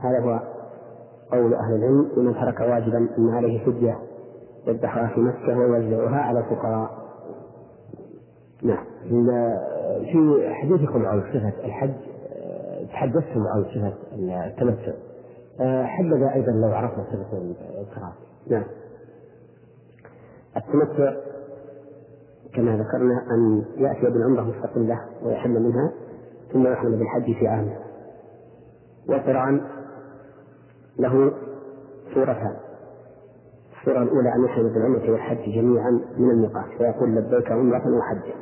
[0.00, 0.40] هذا هو
[1.32, 3.98] قول أهل العلم لمن ترك واجبا أن عليه فدية
[4.66, 6.90] يذبحها في مكة ويوزعها على الفقراء.
[8.62, 8.84] نعم.
[10.02, 11.94] في حديثكم عن صفة الحج
[12.92, 13.92] تحدثتم عن صفة
[14.46, 14.92] التمتع.
[15.84, 17.38] حبذا أيضا لو عرفنا صفة
[17.80, 18.12] الكرامة
[18.50, 18.64] نعم.
[20.56, 21.29] التمتع
[22.54, 25.92] كما ذكرنا أن يأتي بالعمرة مستقلة ويحل منها
[26.52, 27.76] ثم يحمل بالحج في عامه
[29.08, 29.60] والقران
[30.98, 31.32] له
[32.14, 32.56] صورتان
[33.80, 38.34] الصورة الأولى أن يحرم بالعمرة والحج جميعا من الميقات فيقول لبيك عمرة وحجا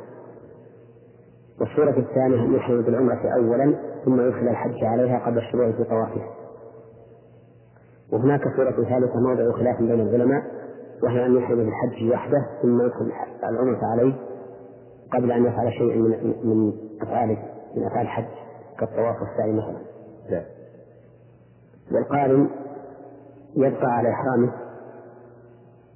[1.59, 6.29] والصورة الثانية أن يحرم بالعمرة أولا ثم يدخل الحج عليها قبل الشروع في طوافها
[8.11, 10.43] وهناك صورة ثالثة موضع خلاف بين العلماء
[11.03, 13.11] وهي أن يحرم بالحج وحده ثم يدخل
[13.43, 14.13] العمرة عليه
[15.13, 17.37] قبل أن يفعل شيء من من أفعاله
[17.75, 18.25] من أفعال الحج
[18.79, 19.77] كالطواف والسعي مثلا.
[20.29, 20.43] لا.
[21.91, 22.49] والقارن
[23.55, 24.53] يبقى على إحرامه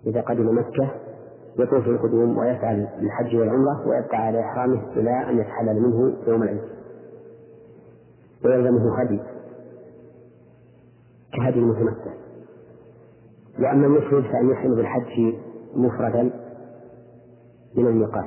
[0.06, 0.90] إذا قدم مكة
[1.60, 6.62] يطوف القدوم ويفعل الحج والعمرة ويبقى على إحرامه إلى أن يتحلل منه يوم العيد
[8.46, 9.20] ويلزمه هدي
[11.34, 12.12] كهدي المتمتع
[13.64, 15.34] وأما المفرد فأن يحرم بالحج
[15.76, 16.24] مفردا
[17.76, 18.26] من الميقات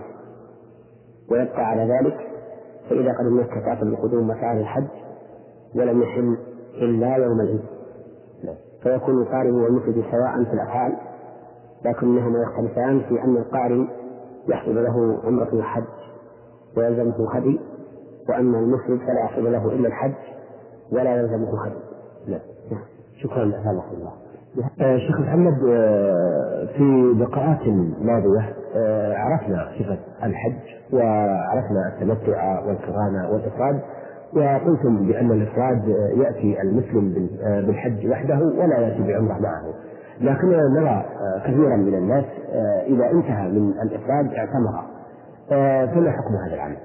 [1.30, 2.16] ويبقى على ذلك
[2.90, 4.86] فإذا قدم مكة تعطل القدوم وفعل الحج
[5.74, 6.36] ولم يحل
[6.74, 7.60] إلا يوم العيد
[8.82, 10.96] فيكون القارن والمفرد سواء في الأفعال
[11.84, 13.88] لكنهما يختلفان في أن القارن
[14.48, 15.84] يحصل له عمرة الحج
[16.76, 17.60] ويلزمه هدي
[18.28, 20.14] وأما المفرد فلا يحصل له إلا الحج
[20.92, 21.74] ولا يلزمه هدي.
[22.26, 22.40] لا.
[23.22, 23.54] شكرا لك
[23.94, 24.12] الله.
[24.80, 27.66] آه شيخ محمد آه في لقاءات
[28.00, 30.58] ماضية آه عرفنا صفة الحج
[30.92, 33.80] وعرفنا التمتع والقران والإفراد
[34.36, 37.28] وقلتم بأن الإفراد يأتي المسلم
[37.66, 39.74] بالحج وحده ولا يأتي بعمرة معه.
[40.20, 41.04] لكننا نرى
[41.44, 42.24] كثيرا من الناس
[42.86, 44.82] إذا انتهى من الإفراد اعتمر.
[45.50, 46.76] فما حكم هذا العمل؟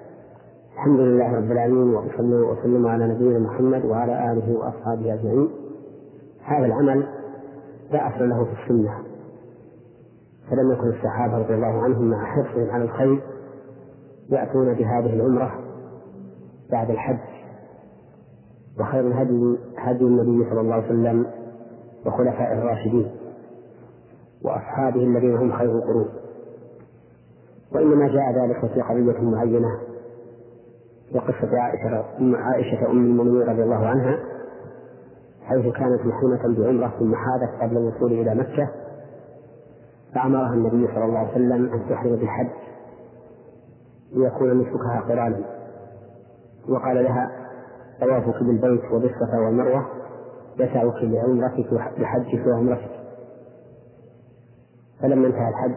[0.74, 5.50] الحمد لله رب العالمين وصلى وسلم على نبينا محمد وعلى آله وأصحابه أجمعين.
[6.46, 7.04] هذا العمل
[7.92, 9.04] لا أصل له في السنة.
[10.50, 13.22] فلم يكن الصحابة رضي الله عنهم مع حرصهم على الخير
[14.30, 15.60] يأتون بهذه العمرة
[16.72, 17.18] بعد الحج.
[18.80, 21.26] وخير الهدي هدي النبي صلى الله عليه وسلم
[22.06, 23.12] وخلفائه الراشدين.
[24.44, 26.10] وأصحابه الذين هم خير القرون.
[27.76, 29.80] وإنما جاء ذلك في قضية معينة
[31.16, 34.20] وقصة عائشة أم عائشة أم المؤمنين رضي الله عنها.
[35.52, 38.70] حيث كانت محرمة بعمرة ثم حادث قبل الوصول إلى مكة
[40.16, 42.50] فأمرها النبي صلى الله عليه وسلم أن تحرم بالحج
[44.14, 45.40] ليكون نسكها قرانا.
[46.70, 47.32] وقال لها
[48.02, 49.86] طوافك بالبيت وبالصفا والمروة
[50.60, 52.92] يسعك لعمرتك بحجك وعمرتك
[55.02, 55.76] فلما انتهى الحج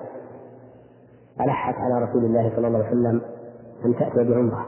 [1.41, 3.21] ألحت على رسول الله صلى الله عليه وسلم
[3.85, 4.67] أن تأتي بعمرة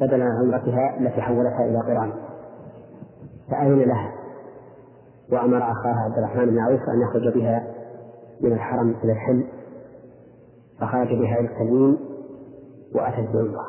[0.00, 2.12] بدلا عن عمرتها التي حولتها إلى قران.
[3.52, 4.12] فأذن لها
[5.32, 7.66] وأمر أخاها عبد الرحمن بن عوف أن يخرج بها
[8.40, 9.44] من الحرم إلى الحل.
[10.80, 11.98] فخرج بها إلى التنوين
[12.94, 13.66] وأتت بعمرة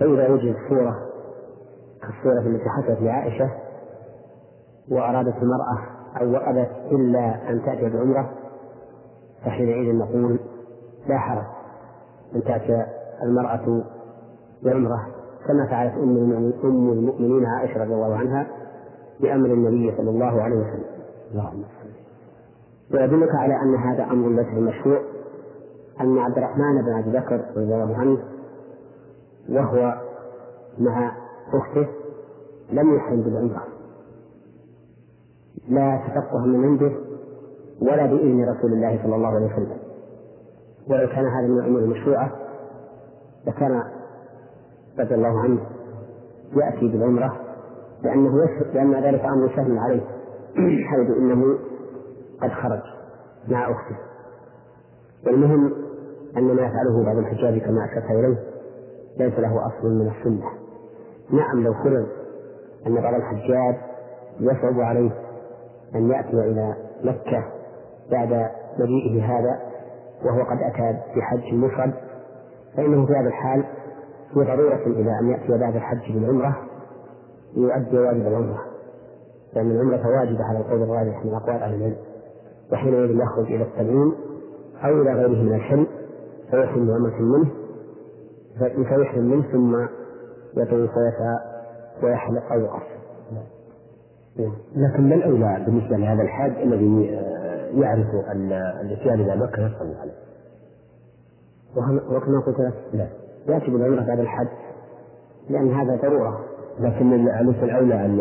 [0.00, 0.96] فإذا وجدت صورة
[2.02, 3.50] كالصورة التي حصلت لعائشة
[4.90, 5.78] وأرادت المرأة
[6.20, 8.30] أو وأبت إلا أن تأتي بعمرة
[9.44, 10.40] فحينئذ نقول
[11.08, 11.44] لا حرج.
[12.34, 12.86] أن تأتي
[13.22, 13.84] المرأة
[14.62, 15.06] بعمرة
[15.46, 18.46] كما فعلت أم أم المؤمنين عائشة رضي الله عنها
[19.20, 20.84] بأمر النبي صلى الله عليه وسلم.
[21.32, 21.64] اللهم
[22.94, 25.00] ويدلك على أن هذا أمر ليس بمشروع.
[26.00, 28.18] أن عبد الرحمن بن أبي بكر رضي الله عنه
[29.48, 29.94] وهو
[30.78, 31.12] مع
[31.52, 31.86] أخته
[32.72, 33.64] لم يحرم بالعمرة.
[35.68, 36.92] لا تفقه من عنده
[37.82, 39.78] ولا بإذن رسول الله صلى الله عليه وسلم.
[40.90, 42.32] ولو كان هذا من الأمور المشروعة
[43.46, 43.82] لكان
[45.00, 45.60] رضي الله عنه
[46.56, 47.40] يأتي بالعمرة
[48.02, 50.00] لأنه يشهد لأن ذلك أمر سهل عليه.
[50.90, 51.58] حيث إنه
[52.42, 52.82] قد خرج
[53.48, 53.96] مع أخته.
[55.26, 55.72] والمهم
[56.36, 58.38] أن ما يفعله بعض الحجاج كما أشرت إليه
[59.18, 60.46] ليس له أصل من السنة.
[61.32, 62.06] نعم لو فرض
[62.86, 63.76] أن بعض الحجاج
[64.40, 65.10] يصعب عليه
[65.94, 66.74] أن يأتي إلى
[67.04, 67.44] مكة
[68.10, 69.60] بعد مجيئه هذا
[70.24, 71.94] وهو قد أتى بحج مفرد
[72.76, 73.64] فإنه في هذا الحال
[74.34, 76.56] في ضرورة إلى أن يأتي بعد الحج بالعمرة
[77.56, 78.64] ليؤدي واجب العمرة.
[79.54, 81.96] لأن العمرة واجبة على القول الراجح من أقوال أهل العلم.
[82.72, 84.14] وحينئذ يخرج إلى التنعيم
[84.84, 85.86] أو إلى غيره من الحل
[86.50, 87.50] فيحرم بعمرة منه
[88.58, 89.86] فيحرم منه ثم
[90.56, 90.90] يطوف
[92.02, 93.00] ويحلق أو يقصر
[94.76, 100.12] لكن ما الأولى بالنسبة لهذا الحاج الذي آه، يعرف أن الإتيان إلى مكة يصل عليه؟
[102.10, 102.74] وكما قلت لك.
[102.92, 103.08] لا
[103.48, 104.48] يأتي بالعمرة بعد الحج
[105.50, 106.40] لأن هذا ضرورة
[106.80, 108.18] لكن ليس الأولى أن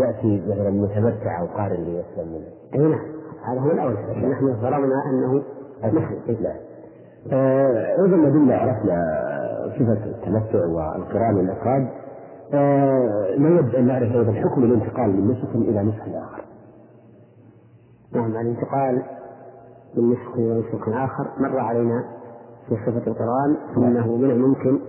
[0.00, 2.46] يأتي مثلا متمتع أو قارن ليسلم منه.
[2.74, 3.06] أي نعم
[3.44, 5.42] هذا هو الأولى لكن نحن ضربنا أنه
[5.82, 6.18] محرم.
[6.40, 6.54] لا.
[7.32, 9.02] آه، أيضا ما دمنا عرفنا
[9.78, 11.88] صفة التمتع والقران والإفراد
[12.54, 16.44] آه، نود أن نعرف أيضا حكم الانتقال من نسك إلى نسك آخر.
[18.12, 19.02] نعم الانتقال
[19.96, 22.04] من نسك إلى نسك آخر مر علينا
[22.68, 24.80] في صفة القرآن أنه من الممكن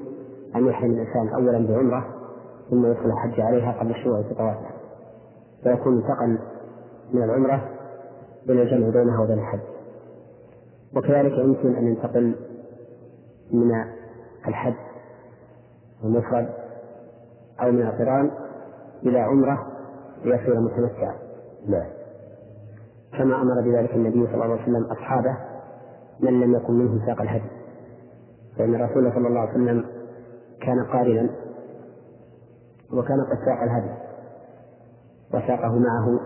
[0.55, 2.05] أن يحرم الإنسان أولا بعمرة
[2.69, 4.71] ثم يدخل الحج عليها قبل الشروع في طوافها
[5.63, 6.39] فيكون انتقل
[7.13, 7.69] من العمرة
[8.49, 9.59] إلى الجمع بينها وبين الحج.
[10.95, 12.35] وكذلك يمكن أن ينتقل
[13.51, 13.71] من
[14.47, 14.73] الحج
[16.03, 16.49] المفرد
[17.61, 18.31] أو من القرآن
[19.05, 19.67] إلى عمرة
[20.25, 21.15] ليصير متمتعا
[21.67, 21.87] نعم.
[23.17, 25.37] كما أمر بذلك النبي صلى الله عليه وسلم أصحابه
[26.19, 27.56] من لم يكن منهم ساق الهدي
[28.57, 29.85] فإن الرسول صلى الله عليه وسلم
[30.61, 31.29] كان قارنا
[32.93, 33.91] وكان قد ساق الهدي
[35.33, 36.19] وساقه معه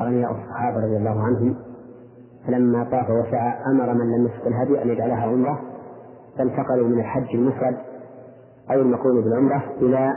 [0.00, 1.56] أغنياء الصحابة رضي الله عنهم.
[2.46, 5.60] فلما طاف وسعى أمر من لم يسق الهدي أن يجعلها عمرة
[6.38, 7.76] فانتقلوا من الحج المفرد
[8.70, 10.16] أو المقرون بالعمرة إلى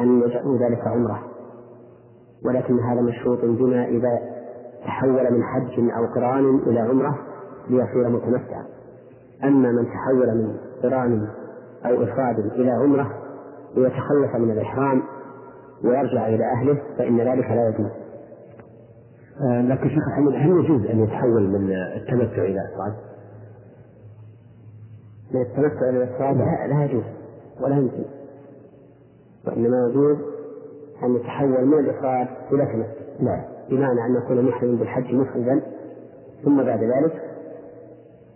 [0.00, 1.22] أن يجعلوا ذلك عمرة.
[2.44, 4.18] ولكن هذا مشروط بما إذا
[4.84, 7.18] تحول من حج أو قران إلى عمرة
[7.68, 8.75] ليصير متمتعا.
[9.44, 11.28] أما من تحول من قران
[11.86, 13.12] أو إفراد إلى عمرة
[13.76, 15.02] ليتخلص من الإحرام
[15.84, 17.90] ويرجع إلى أهله فإن ذلك لا يجوز.
[19.40, 22.94] آه لكن شيخ محمد هل يجوز أن يتحول من التمتع إلى إفراد؟
[25.34, 27.04] من التمتع إلى الإفراد لا, لا يجوز
[27.60, 28.04] ولا يمكن.
[29.46, 30.16] وإنما يجوز
[31.02, 33.06] أن يتحول من الإفراد إلى تمتع.
[33.20, 33.42] نعم.
[33.70, 35.62] بمعنى أن يكون محرم بالحج مفردا
[36.44, 37.22] ثم بعد ذلك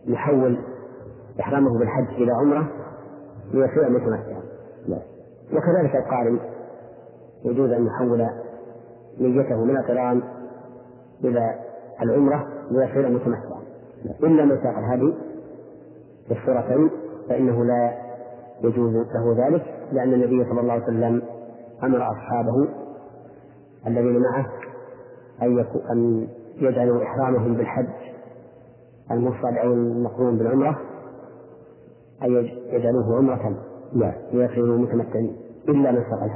[0.06, 0.58] يحول
[1.40, 2.68] إحرامه بالحج إلى عمرة
[3.52, 4.42] ليصير متمتعا.
[4.88, 5.00] نعم.
[5.52, 6.38] وكذلك القارن
[7.44, 8.26] يجوز أن يحول
[9.20, 10.22] نيته من القرآن
[11.24, 11.54] إلى
[12.02, 13.60] العمرة ليصير متمتعا
[14.22, 15.14] إلا من ساق الهدي
[16.28, 16.90] في الصورتين
[17.28, 17.92] فإنه لا
[18.62, 19.62] يجوز له ذلك
[19.92, 21.22] لأن النبي صلى الله عليه وسلم
[21.82, 22.68] أمر أصحابه
[23.86, 24.46] الذين معه
[25.42, 27.88] أن أن يجعلوا إحرامهم بالحج
[29.10, 30.78] المفرد أو المقرون بالعمرة
[32.22, 33.56] أن يجعلوه عمرة
[33.92, 35.36] لا ليصيروا متمتعين
[35.68, 36.30] إلا من سقط.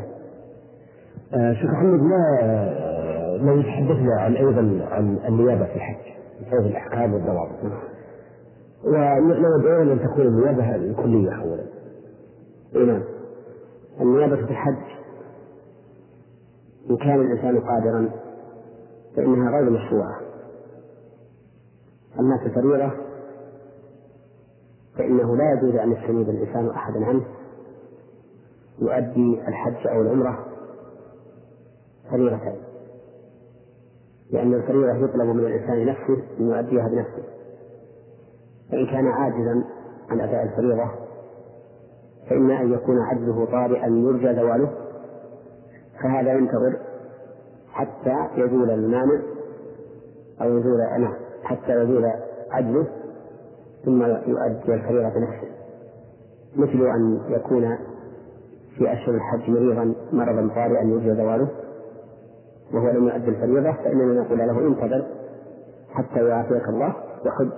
[1.34, 6.60] آه شيخ محمد ما آه لو تحدثنا عن أيضا عن النيابة في الحج من حيث
[6.60, 7.52] الأحكام والضوابط.
[8.84, 11.64] ونود أن تكون النيابة الكلية أولا.
[12.76, 13.02] إيه نعم.
[14.00, 14.84] النيابة في الحج
[16.90, 18.10] إن كان الإنسان قادرا
[19.16, 20.20] فإنها غير مشروعة.
[22.20, 22.90] أما في الفريضة
[24.98, 27.24] فإنه لا يجوز أن يستنيب الإنسان أحدا عنه.
[28.78, 30.46] يؤدي الحج أو العمرة
[32.10, 32.56] فريضتين.
[34.30, 37.22] لأن الفريضة يطلب من الإنسان نفسه أن يؤديها بنفسه.
[38.70, 39.64] فإن كان عاجزا
[40.10, 40.90] عن أداء الفريضة
[42.30, 44.70] فإما أن يكون عجزه طارئا يرجى زواله
[46.02, 46.76] فهذا ينتظر
[47.72, 49.22] حتى يزول المانع
[50.42, 52.04] أو يزول نعم حتى يزول
[52.50, 52.86] عجزه
[53.84, 55.48] ثم يؤدي الفريضة بنفسه
[56.56, 57.78] مثل أن يكون
[58.78, 61.48] في أشهر الحج مريضا مرضا طارئا يرجى زواله
[62.72, 65.06] وهو لم يؤدي الفريضة فإننا نقول له انتظر
[65.90, 66.94] حتى يعافيك الله
[67.26, 67.50] وحج.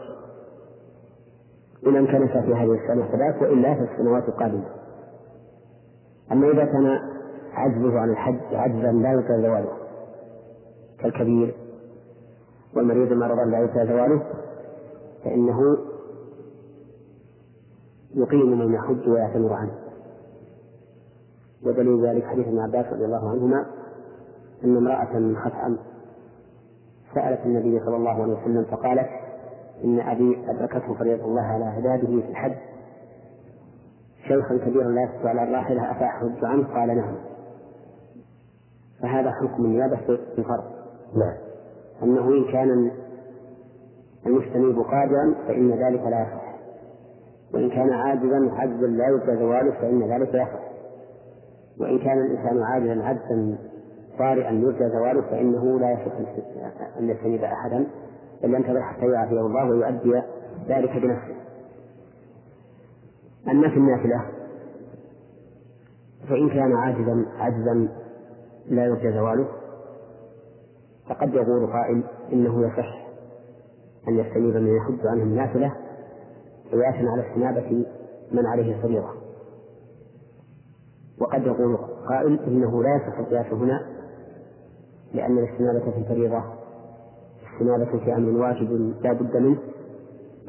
[1.86, 4.64] إن أمكنك في هذه السنة ثلاث وإلا في السنوات القادمة.
[6.32, 6.98] أما إذا كان
[7.52, 9.72] عجزه عن الحج عجزا لا يرجى زواله
[10.98, 11.54] كالكبير
[12.76, 14.22] والمريض مرضا لا يرجى زواله
[15.24, 15.58] فإنه
[18.16, 19.72] يقيم من يحج ويعتمر عنه.
[21.66, 23.66] ودليل ذلك حديث ابن عباس رضي الله عنهما
[24.64, 25.76] أن امرأة من خثعم
[27.14, 29.08] سألت النبي صلى الله عليه وسلم فقالت
[29.84, 32.54] إن أبي أدركته فريضة الله على عباده في الحج.
[34.28, 37.14] شيخا كبيرا لا يستطيع على الراحلة أفأحج عنه؟ قال نعم.
[39.02, 40.64] فهذا حكم النيابة في الفرض.
[41.14, 41.36] نعم.
[42.02, 42.90] أنه إن كان
[44.26, 46.45] المستنيب قادرا فإن ذلك لا يصح.
[47.56, 50.60] وإن كان عاجزا عجزا لا يرجى زواله فإن ذلك يصح
[51.80, 53.58] وإن كان الإنسان عاجزا عجزا
[54.18, 56.12] طارئا يرجى زواله فإنه لا يصح
[56.98, 57.86] أن يستنيب أحدا
[58.42, 60.22] بل ينتظر حتى يعافيه الله ويؤدي
[60.68, 61.36] ذلك بنفسه.
[63.50, 64.22] أما في النافلة
[66.28, 67.88] فإن كان عاجزا عجزا
[68.68, 69.46] لا يرجى زواله
[71.08, 72.02] فقد يقول قائل
[72.32, 73.06] إنه يصح
[74.08, 75.72] أن يستنيب من يحج عنه النافلة
[76.72, 77.86] قياسا على استنابة
[78.32, 79.10] من عليه الفريضة
[81.20, 81.76] وقد يقول
[82.08, 83.86] قائل إنه لا يصح القياس هنا
[85.14, 86.42] لأن الاستنابة في الفريضة
[87.54, 89.58] استنابة في أمر واجب لا بد منه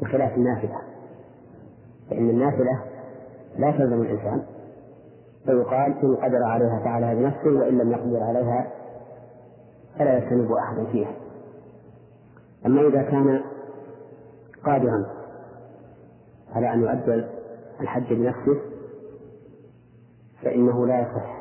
[0.02, 0.78] بخلاف النافلة.
[2.10, 2.82] فإن النافلة
[3.58, 4.42] لا تلزم الإنسان
[5.44, 8.72] فيقال إن قدر عليها فعلها بنفسه وإن لم يقدر عليها
[9.98, 11.12] فلا يستنب أحدا فيها.
[12.66, 13.40] أما إذا كان
[14.64, 15.06] قادرا
[16.52, 17.24] على أن يؤدي
[17.80, 18.60] الحج بنفسه
[20.42, 21.38] فإنه لا يصح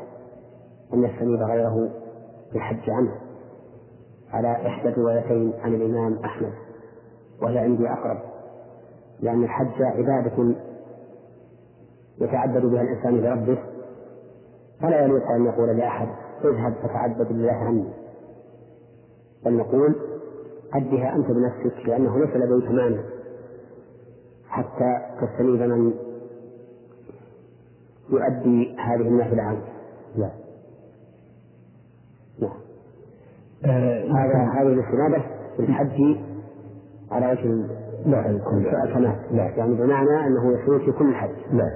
[0.93, 1.89] أن يستنيب غيره
[2.53, 3.12] بالحج عنه.
[4.32, 6.53] على إحدى الروايتين عن الإمام أحمد
[7.41, 8.18] وهي عندي أقرب
[9.20, 10.55] لأن الحج عبادة
[12.22, 13.58] يتعبد بها الإنسان بربه
[14.82, 16.08] فلا يليق أن يقول لأحد
[16.45, 17.93] اذهب فتعبد لله عني.
[19.45, 19.95] بل نقول
[20.74, 23.03] أدها أنت بنفسك لأنه ليس لديك مانع.
[24.58, 25.93] حتى تستنيب من
[28.10, 29.64] يؤدي هذه النافلة عنك
[30.18, 30.32] نعم.
[32.39, 32.58] نعم.
[34.16, 35.24] هذا هذه الاستنابة
[35.58, 36.18] في الحج
[37.12, 37.68] على وجه
[38.05, 39.51] نعم الكمال نعم.
[39.58, 41.36] يعني بمعنى أنه يصير في كل حج.
[41.51, 41.72] نعم.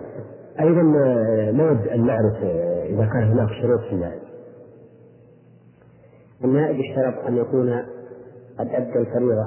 [0.59, 4.21] آه، نود أن نعرف آه، إذا كان هناك شروط في النائب
[6.43, 7.83] النائب اشترط أن يكون
[8.59, 9.45] قد أدى الفريضة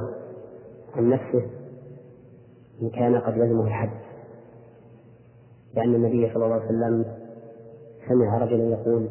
[0.97, 1.43] عن نفسه
[2.83, 3.91] إن كان قد لزمه الحج
[5.75, 7.05] لأن النبي صلى الله عليه وسلم
[8.09, 9.09] سمع رجلا يقول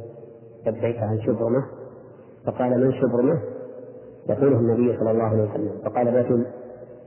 [0.66, 1.66] لبيك عن شبرمة
[2.46, 3.42] فقال من شبرمة؟
[4.30, 5.82] يقوله النبي صلى الله عليه وسلم.
[5.86, 6.46] فقال رجل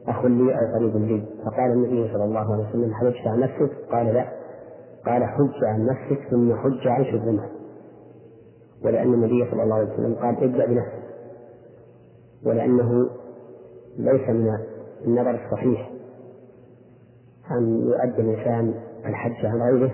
[0.08, 4.06] أخ لي أو قريب لي فقال النبي صلى الله عليه وسلم حجت عن نفسك؟ قال
[4.06, 4.28] لا.
[5.06, 7.48] قال حج عن نفسك ثم حج عن شبرمة.
[8.84, 11.02] ولأن النبي صلى الله عليه وسلم قال ابدأ بنفسك.
[12.46, 13.10] ولأنه
[13.98, 14.58] ليس من
[15.04, 15.90] النظر الصحيح
[17.50, 18.74] أن يؤدي الإنسان
[19.06, 19.90] الحج عن غيره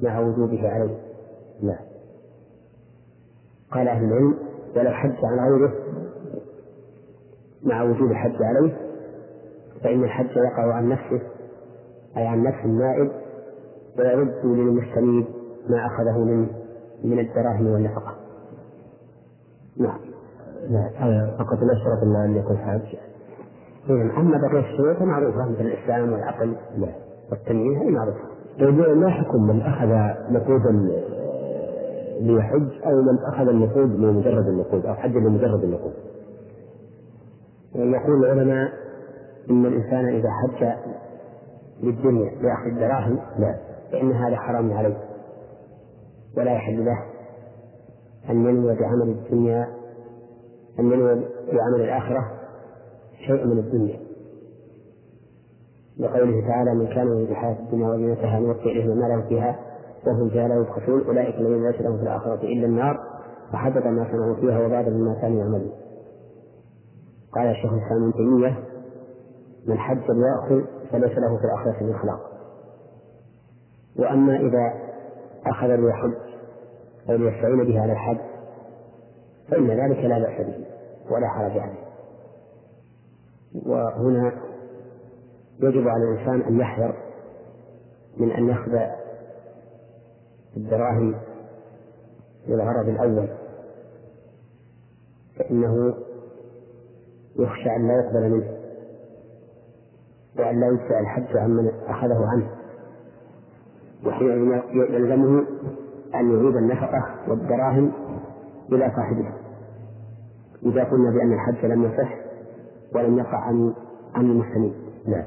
[0.00, 0.98] مع وجوبه عليه.
[1.62, 1.78] لا
[3.70, 4.34] قال أهل العلم
[4.76, 5.72] ولو حج عن غيره
[7.62, 8.76] مع وجوب الحج عليه
[9.82, 11.20] فإن الحج يقع عن نفسه
[12.16, 13.10] أي عن نفس النائب
[13.98, 15.26] ويرد للمستنيب
[15.68, 16.46] ما أخذه من
[17.04, 18.16] من الدراهم والنفقة.
[19.76, 20.00] نعم.
[20.70, 21.36] نعم.
[21.38, 22.96] فقط لا إن يكون حاج
[23.88, 26.56] إذن أما بقية الشروط معروفة مثل الإسلام والعقل
[27.30, 28.20] والتمييز هذه معروفة.
[28.60, 29.88] طيب ما حكم من أخذ
[30.32, 30.70] نقودا
[32.20, 35.92] ليحج أو من أخذ النقود لمجرد النقود أو حج لمجرد النقود؟
[37.74, 38.72] يقول العلماء
[39.50, 40.64] إن الإنسان إذا حج
[41.82, 43.56] للدنيا لأخذ الدراهم نعم
[43.92, 44.96] فإن هذا حرام عليه.
[46.36, 46.98] ولا يحل له
[48.30, 49.68] أن ينوي بعمل الدنيا
[50.78, 51.14] أن ينوي
[51.52, 52.39] بعمل الآخرة.
[53.26, 54.00] شيء من الدنيا.
[55.98, 59.58] لقوله تعالى من كان يريد الحياة الدنيا وزينتها نوفي إليهم ما لهم فيها
[60.06, 63.00] وهم فيها لا يبخسون أولئك الذين ليس لهم في الآخرة إلا النار
[63.54, 65.72] وحبط ما صنعوا فيها وبعد مما كانوا يعملون.
[67.34, 68.64] قال الشيخ الإسلام ابن تيمية
[69.66, 72.20] من حج ليأخذ فليس له في الآخرة من خلاق
[73.98, 74.72] وأما إذا
[75.46, 76.14] أخذ ليحج
[77.10, 78.18] أو ليستعين به على الحج
[79.50, 80.64] فإن ذلك لا بأس به
[81.10, 81.89] ولا حرج عليه.
[83.54, 84.32] وهنا
[85.60, 86.94] يجب على الإنسان أن يحذر
[88.16, 88.78] من أن يأخذ
[90.56, 91.14] الدراهم
[92.48, 93.28] للغرض الأول
[95.36, 95.94] فإنه
[97.36, 98.56] يخشى أن لا يقبل منه
[100.38, 102.50] وأن لا يجزع الحج عمن أخذه عنه.
[104.06, 105.46] وحينئذ يلزمه
[106.14, 107.92] أن يعيد النفقة والدراهم
[108.72, 109.34] إلى صاحبها.
[110.62, 112.19] إذا قلنا بأن الحج لم يصح
[112.94, 113.74] ولم يقع عن
[114.14, 114.74] عن المسلمين
[115.06, 115.26] نعم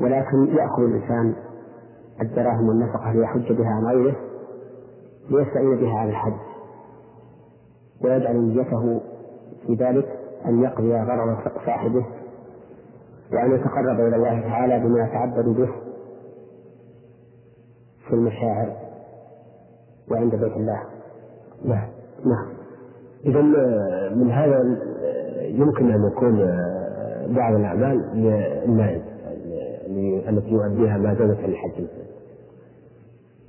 [0.00, 1.34] ولكن يأخذ الإنسان
[2.22, 4.16] الدراهم والنفقة ليحج بها عن غيره
[5.30, 6.32] ليستعين بها على الحج.
[8.04, 9.00] ويجعل نيته
[9.66, 12.06] في ذلك أن يقضي غرض صاحبه
[13.32, 15.68] وأن يتقرب إلى الله تعالى بما يتعبد به
[18.08, 18.76] في المشاعر
[20.10, 20.82] وعند بيت الله.
[21.64, 21.88] نعم.
[22.24, 22.48] نعم.
[23.26, 23.42] إذا
[24.14, 24.62] من هذا
[25.48, 26.36] يمكن أن يكون
[27.36, 29.02] بعض الأعمال للنائب
[30.28, 31.72] التي يؤديها ما زادت الحج.
[31.72, 31.88] مثلا.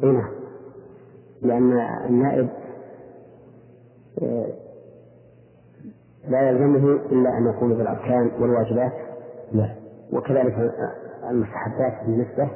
[0.03, 0.29] أي نعم.
[1.41, 1.73] لأن
[2.09, 2.49] النائب
[4.21, 4.45] آه،
[6.29, 8.93] لا يلزمه إلا أن يقوم بالأركان والواجبات.
[9.53, 9.75] لا.
[10.13, 10.73] وكذلك
[11.29, 12.49] المستحبات بالنسبة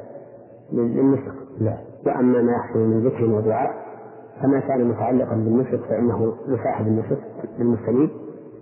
[0.72, 1.78] للنسك لا.
[2.06, 3.84] وأما ما يحصل من ذكر ودعاء
[4.42, 7.18] فما كان متعلقا بالنسك فإنه لصاحب النسك
[7.58, 8.10] للمستنيب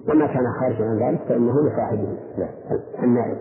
[0.09, 2.19] وما كان خارجا عن ذلك فإنه لصاحبه.
[3.03, 3.37] النائب.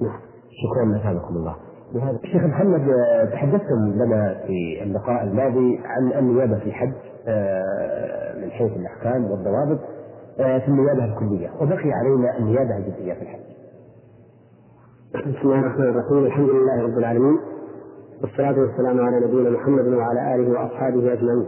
[0.00, 0.20] نعم.
[0.50, 1.56] شكرا أثابكم الله.
[1.94, 2.18] بهذا.
[2.24, 2.80] الشيخ محمد
[3.32, 6.92] تحدثتم لنا في اللقاء الماضي عن النيابة في الحج
[7.28, 9.78] آه، من حيث الأحكام والضوابط
[10.40, 11.50] آه، في النيابة الكلية.
[11.60, 13.40] وبقي علينا النيابة الجزئية في الحج.
[15.14, 16.24] بسم الله الرحمن الرحيم.
[16.26, 17.38] الحمد لله رب العالمين.
[18.22, 21.46] والصلاة والسلام على نبينا محمد وعلى آله وأصحابه أجمعين.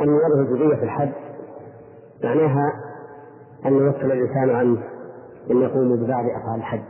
[0.00, 1.08] النيابة الجزئية في الحج
[2.24, 2.72] معناها
[3.66, 4.82] أن يوكل الإنسان عنه
[5.50, 6.82] أن يقوم ببعض أفعال الحج.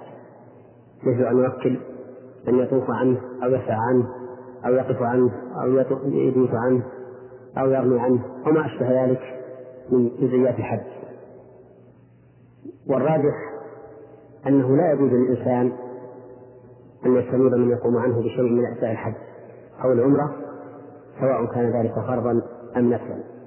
[1.03, 1.79] مثل أن يوكل
[2.49, 4.09] أن يطوف عنه أو يسعى عنه
[4.67, 5.31] أو يقف عنه
[5.63, 5.69] أو
[6.05, 6.83] يبيت عنه
[7.59, 9.21] أو يرمي عنه وما أشبه ذلك
[9.91, 10.87] من جزئيات الحج.
[12.89, 13.35] والراجح
[14.47, 15.73] أنه لا يجوز للإنسان
[17.07, 19.15] أن يستمر من يقوم عنه بشيء من أجزاء الحج
[19.85, 20.35] أو العمرة
[21.21, 22.43] سواء كان ذلك فرضا
[22.77, 23.40] أم نفلا.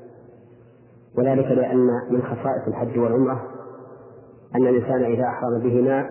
[1.18, 3.42] وذلك لأن من خصائص الحج والعمرة
[4.56, 6.10] أن الإنسان إذا أحرم بهما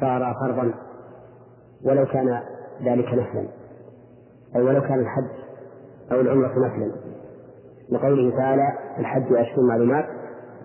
[0.00, 0.74] صار فرضا
[1.84, 2.40] ولو كان
[2.84, 3.48] ذلك نفلا
[4.56, 5.30] أي ولو كان الحج
[6.12, 6.92] أو العمرة نفلا.
[7.90, 10.04] لقوله تعالى الحج أشهر معلومات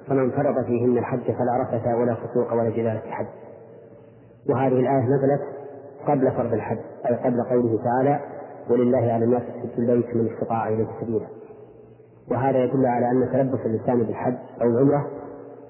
[0.08, 3.28] فمن فرض فيهن الحج فلا رفث ولا فسوق ولا جدال في الحج.
[4.50, 5.42] وهذه الآية نزلت
[6.08, 8.20] قبل فرض الحج أي قبل قوله تعالى
[8.70, 11.26] ولله على الناس حج البيت من استطاع إليه سبيلا.
[12.32, 15.08] وهذا يدل على أن تلبس الإنسان بالحج أو العمرة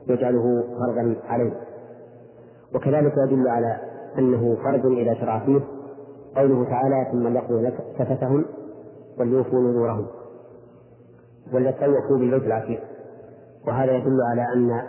[0.08, 1.51] يجعله فرضا عليه.
[2.76, 3.78] وكذلك يدل على
[4.18, 5.60] أنه فرض إذا شرع فيه
[6.36, 8.45] قوله تعالى ثم ليقضوا كفتهم
[9.20, 10.06] وليوفوا نذورهم
[11.53, 12.80] وليطوفوا بالبيت العتيق.
[13.68, 14.82] وهذا يدل على أن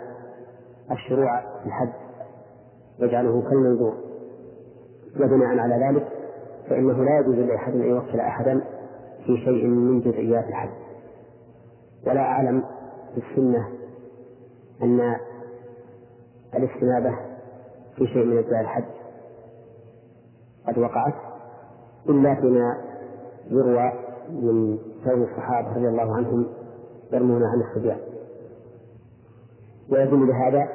[0.91, 1.89] الشروع في الحج
[2.99, 3.93] يجعله كالمنذور.
[5.19, 6.07] وبناء على ذلك
[6.69, 8.61] فإنه لا يجوز لأحد أن يوكل أحدا
[9.25, 10.86] في شيء من جزئيات الحج.
[12.07, 12.63] ولا أعلم
[13.15, 13.67] في السنة
[14.83, 15.15] أن
[16.55, 17.15] الاستنابة
[17.95, 18.83] في شيء من أجزاء الحج
[20.67, 21.13] قد وقعت
[22.09, 22.77] إلا فيما
[23.47, 23.91] يروى
[24.29, 26.47] من كون الصحابة رضي الله عنهم
[27.13, 27.99] يرمون عن الصبيان.
[29.89, 30.69] ويدل لهذا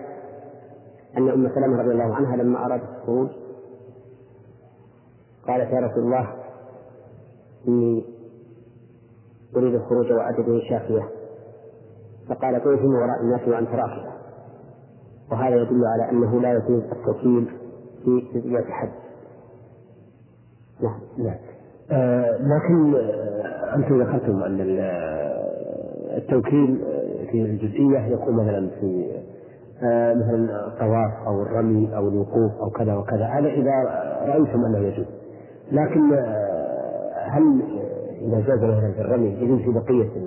[1.19, 3.29] أن أم سلمة رضي الله عنها لما أرادت الخروج
[5.47, 6.35] قالت يا رسول الله
[7.69, 8.05] إني
[9.57, 11.09] أريد الخروج وأجد شافية.
[12.29, 14.13] فقال طوفي من وراء الناس وأنت راكبة
[15.33, 17.49] وهذا يدل على أنه لا يجوز التوكيل
[18.05, 18.89] في جزئية الحج.
[20.81, 21.37] نعم نعم.
[21.91, 24.57] آه لكن آه أنتم ذكرتم أن
[26.17, 26.85] التوكيل
[27.31, 29.13] في الجزئية يكون مثلا في
[29.83, 33.25] آه مثلا الطواف أو الرمي أو الوقوف أو كذا وكذا.
[33.25, 33.73] هذا إذا
[34.27, 35.07] رأيتم أنه يجوز.
[35.73, 37.63] لكن آه هل
[38.23, 40.19] إذا جاز مثلا في الرمي يجوز في بقية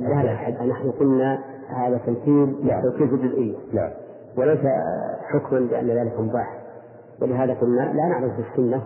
[0.00, 0.64] لا لا.
[0.66, 3.56] نحن قلنا هذا تمثيل توكيل في الجزئية.
[3.72, 3.90] نعم
[4.38, 4.60] وليس
[5.22, 6.60] حكما بأن ذلك مباح.
[7.22, 8.82] ولهذا قلنا لا نعلم في السنة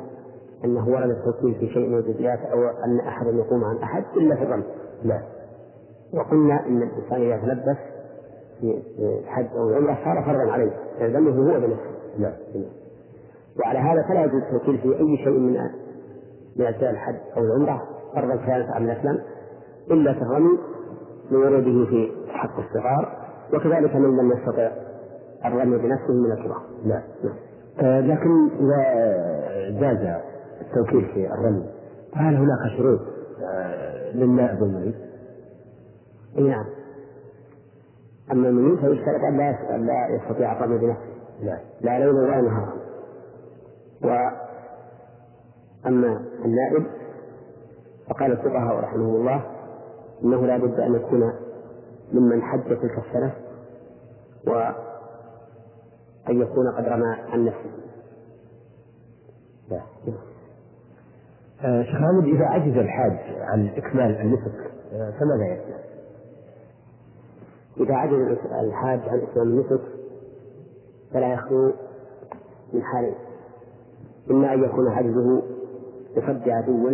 [0.64, 4.42] أنه ورد التوكيل في شيء من الجزئيات أو أن أحدا يقوم عن أحد إلا في
[4.42, 4.64] الرمي.
[5.04, 5.22] لا.
[6.14, 7.78] وقلنا أن الإنسان إذا تلبس
[8.60, 8.82] في
[9.24, 10.72] الحج أو العمرة صار فرضا عليه.
[11.00, 12.32] يلزمه هو بنفسه لا.
[13.60, 15.60] وعلى هذا فلا يجوز التوكيل في أي شيء من
[16.56, 17.82] من أجزاء الحج أو العمرة.
[18.14, 19.18] فرضا كانت أم نفلا
[19.90, 20.58] إلا في الرمي
[21.30, 23.16] لوروده في حق الصغار
[23.54, 24.70] وكذلك من لم يستطع
[25.44, 26.62] الرمي بنفسه من الكبار.
[26.84, 27.02] نعم
[27.80, 28.82] آه لكن إذا
[29.80, 30.20] جاز
[30.60, 31.66] التوكيل في الرمي
[32.14, 33.00] فهل هناك شروط؟
[33.54, 34.94] آه للنائب والمريض؟
[36.38, 36.64] إي نعم.
[38.32, 41.02] أما المريض فيشترط أن لا لا يستطيع الرمي بنفسه.
[41.42, 42.72] نعم لا ليلا ولا نهارا
[45.84, 46.86] واما النائب
[48.10, 49.44] فقال الفقهاء رحمهم الله
[50.24, 51.32] إنه لا بد أن يكون
[52.12, 53.32] ممن حج تلك السنة
[54.46, 54.52] و
[56.28, 57.70] أن يكون قد رمى عن نفسه
[61.64, 65.78] آه شيخ محمد إذا عجز الحاج عن إكمال النسك آه فماذا يصنع؟
[67.80, 69.80] إذا عجز الحاج عن إكمال النسك
[71.12, 71.72] فلا يخلو
[72.72, 73.14] من حالين
[74.30, 75.42] إما أن يكون عجزه
[76.16, 76.90] بصد عدو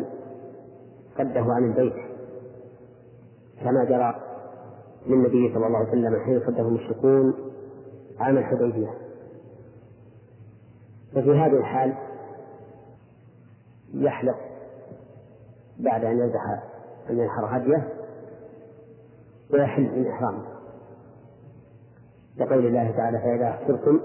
[1.19, 1.95] صده عن البيت
[3.65, 4.15] كما جرى
[5.07, 7.35] للنبي صلى الله عليه وسلم حين صده المشركون
[8.19, 8.91] عام الحديبية.
[11.13, 11.95] ففي هذه الحال
[13.95, 14.37] يحلق
[15.79, 16.63] بعد أن يذبح
[17.11, 17.89] أن ينحر هديه
[19.53, 20.45] ويحل من إحرامه
[22.37, 24.01] لقول الله تعالى فإذا أحصرتم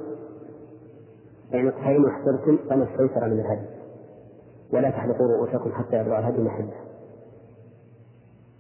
[1.52, 3.65] فإن فإن أحصرتم فما استيسر من الهدي.
[4.73, 6.88] ولا تحلقوا رؤوسكم حتى يبلغ الهدي محله.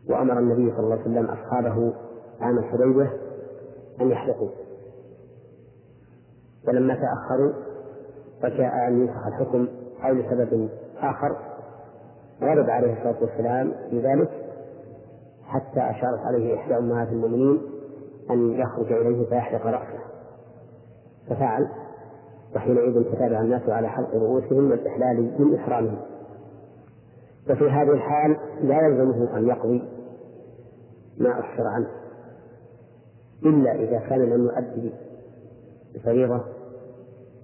[0.09, 1.93] وأمر النبي صلى الله عليه وسلم أصحابه
[2.41, 3.17] عام الحديبية
[4.01, 4.49] أن يحلقوا.
[6.67, 7.53] ولما تأخروا
[8.43, 9.67] وجاء أن ينسخ الحكم
[10.03, 11.37] أو لسبب آخر
[12.41, 14.29] غضب عليه الصلاة والسلام في ذلك
[15.45, 17.61] حتى أشارت عليه إحدى أمهات المؤمنين
[18.31, 19.99] أن يخرج إليه فيحلق رأسه.
[21.29, 21.67] ففعل
[22.55, 25.99] وحينئذ تتابع الناس على حلق رؤوسهم والإحلال من إحرامهم.
[27.49, 29.98] وفي هذه الحال لا يلزمه أن يقضي
[31.19, 31.87] ما أخر عنه.
[33.45, 34.93] إلا إذا كان لم يؤدي
[35.95, 36.43] بفريضة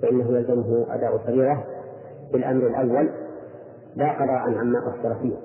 [0.02, 1.64] فإنه يلزمه أداء فريضة
[2.34, 3.10] بالأمر الأول
[3.96, 5.38] لا قضاء عما أخر فيه.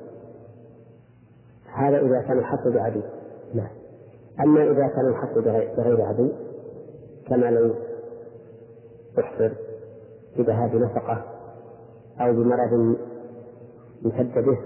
[1.75, 3.01] هذا إذا كان الحق بعدو.
[3.55, 3.67] لا
[4.41, 5.39] أما إذا كان الحق
[5.77, 6.31] بغير عدو
[7.27, 7.75] كما لو
[9.19, 9.53] احصر
[10.37, 11.25] بذهاب نفقة
[12.21, 12.97] أو بمرض
[14.05, 14.59] امتد به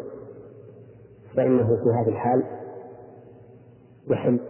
[1.36, 2.42] فإنه في هذه الحال
[4.08, 4.40] يحل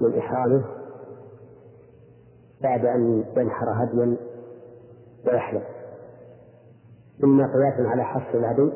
[0.00, 0.64] من إحرامه
[2.62, 4.16] بعد أن ينحر هديا
[5.26, 5.62] ويحلق
[7.24, 8.72] إما قياسا على حصر العدو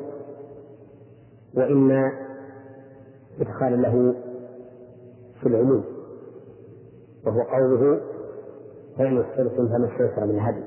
[1.56, 2.12] وإما
[3.40, 4.14] إدخالا له
[5.40, 5.84] في العموم
[7.26, 8.00] وهو قوله
[8.98, 10.64] فإن احصرتم فما استيسر من الهدي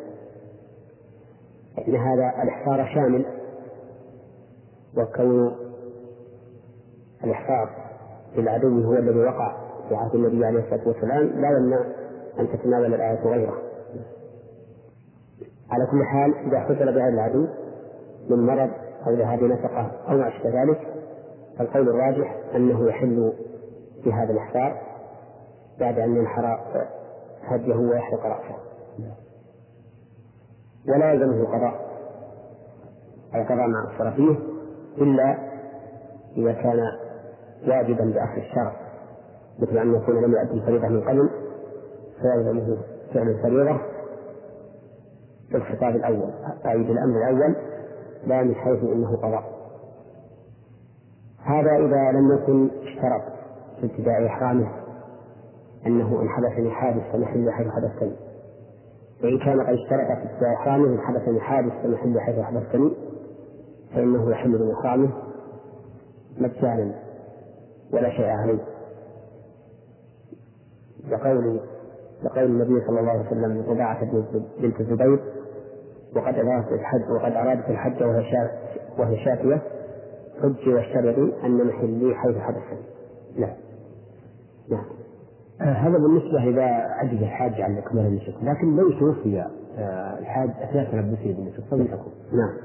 [1.78, 3.26] فإن هذا الإحصار شامل
[4.98, 5.56] وكون
[7.24, 7.91] الإحصار
[8.36, 9.58] بالعدو هو الذي وقع
[9.90, 11.82] في عهد النبي عليه الصلاة والسلام لا يمنع
[12.40, 13.58] أن تتناول الآية غيره.
[15.72, 17.48] على كل حال إذا حصل بهذا العدو
[18.30, 18.70] من مرض
[19.08, 20.88] أو ذهاب نفقة أو ما أشبه ذلك
[21.58, 23.34] فالقول الراجح أنه يحل
[24.04, 24.82] في هذا الإحصار
[25.80, 26.60] بعد أن ينحر
[27.44, 28.56] هديه ويحرق رأسه.
[30.88, 31.92] ولا يلزمه القضاء
[33.36, 34.36] أي قضاء ما أقصر فيه
[34.98, 35.38] إلا
[36.38, 36.80] إذا كان
[37.68, 38.74] واجبا بأخذ الشرع
[39.60, 41.30] مثل أن يكون لم يؤدي الفريضة من قبل
[42.22, 42.78] فيلزمه
[43.14, 43.82] فعل الفريضة.
[45.50, 46.30] في الخطاب الأول
[46.66, 47.56] أي بالأمر الأول
[48.28, 49.44] لا من حيث أنه قضاء.
[51.44, 53.22] هذا إذا لم يكن اشترط
[53.80, 54.72] في ابتداء إحرامه
[55.86, 58.16] أنه إن حدثني حادث فمحل حيث حدثني.
[59.24, 62.94] وإن كان قد اشترط في ابتداء إحرامه إن حدثني حادث فمحل حيث حدثني
[63.96, 65.10] فإنه يحل من إحرامه
[66.38, 67.11] مجانا.
[67.94, 68.60] ولا شيء عليه
[71.10, 71.60] لقول
[72.24, 74.06] لقول النبي صلى الله عليه وسلم لرباعة
[74.60, 75.20] بنت الزبير
[76.16, 78.50] وقد أرادت الحج وقد أرادت الحج وهي
[78.98, 79.62] وهي شافية
[80.42, 82.80] حجي واشترطي أن محلي حيث حدثني
[83.38, 83.56] لا
[84.70, 84.86] نعم
[85.62, 89.46] آه، هذا بالنسبة إذا عجز الحاج عن إكمال النسك، لكن لو توفي
[89.78, 92.58] آه، الحاج أثناء تلبسه بالنسك فما يكون؟ نعم.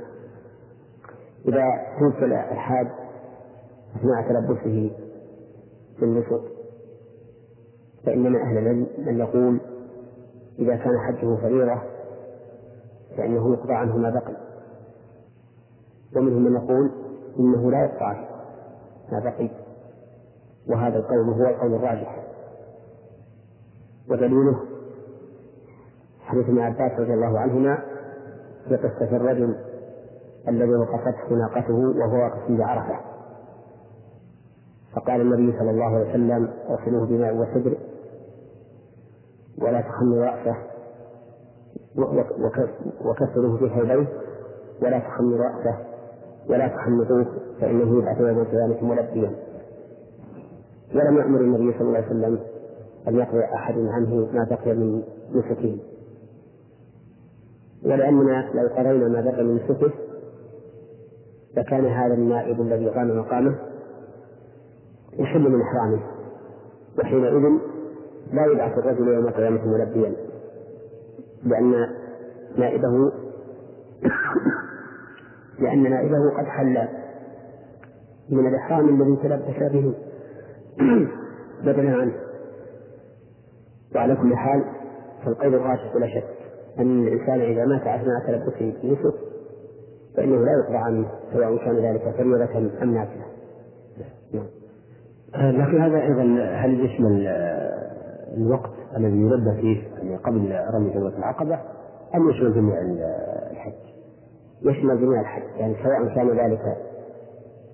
[1.49, 1.65] إذا
[2.01, 2.87] توفي الحاج
[3.97, 4.91] أثناء تلبسه
[6.01, 6.43] بالنسك
[8.07, 9.61] فإن من أهل العلم من يقول
[10.59, 11.83] إذا كان حجه فريضة
[13.17, 14.37] فإنه يقضى عنه ما بقي.
[16.17, 16.91] ومنهم من يقول
[17.39, 18.13] إنه لا يقطع
[19.13, 19.51] ما بقي.
[20.69, 22.25] وهذا القول هو القول الراجح.
[24.11, 24.61] ودليله
[26.21, 27.79] حديث ابن عباس رضي الله عنهما
[28.69, 29.57] في قصة الرجل
[30.49, 33.16] الذي وقفته ناقته وهو واقف بعرفة
[34.97, 37.77] فقال النبي صلى الله عليه وسلم اغسلوه بماء وسدر
[39.59, 40.57] ولا تخموا رأسه
[43.05, 44.07] وكسروه حيبيه
[44.83, 45.79] ولا تخموا رأسه
[46.51, 47.27] ولا تخمطوه
[47.61, 49.33] فإنه يبعث يوم القيامة ملبيا.
[50.95, 52.39] ولم يأمر النبي صلى الله عليه وسلم
[53.09, 55.03] أن يقضي أحد عنه ما بقي من
[55.35, 55.79] نسكه.
[57.85, 59.91] ولأننا لو قضينا ما بقي من نسكه
[61.57, 63.57] لكان هذا النائب الذي قام مقامه
[65.19, 66.01] يحل من إحرامه
[66.99, 67.59] وحينئذ
[68.33, 70.13] لا يبعث الرجل يوم القيامة ملبيا
[71.45, 71.89] لأن
[72.59, 73.13] نائبه
[75.61, 76.89] لأن نائبه قد حل
[78.31, 79.95] من الإحرام الذي تلبس به
[81.67, 82.13] بدلا عنه
[83.95, 84.65] وعلى كل حال
[85.25, 86.37] فالقول الراجح بلا شك
[86.79, 89.15] أن الإنسان إذا مات أثناء تلبسه بنسك
[90.17, 93.27] فإنه لا يقضى عنه سواء كان ذلك فريضة أم نافلة.
[94.33, 94.47] نعم.
[95.37, 96.23] لكن هذا أيضا
[96.55, 97.27] هل يشمل
[98.37, 101.59] الوقت الذي يلبى فيه يعني قبل رمي جمرة العقبة
[102.15, 102.75] أم يشمل جميع
[103.51, 103.73] الحج؟
[104.63, 106.77] يشمل جميع الحج يعني سواء كان ذلك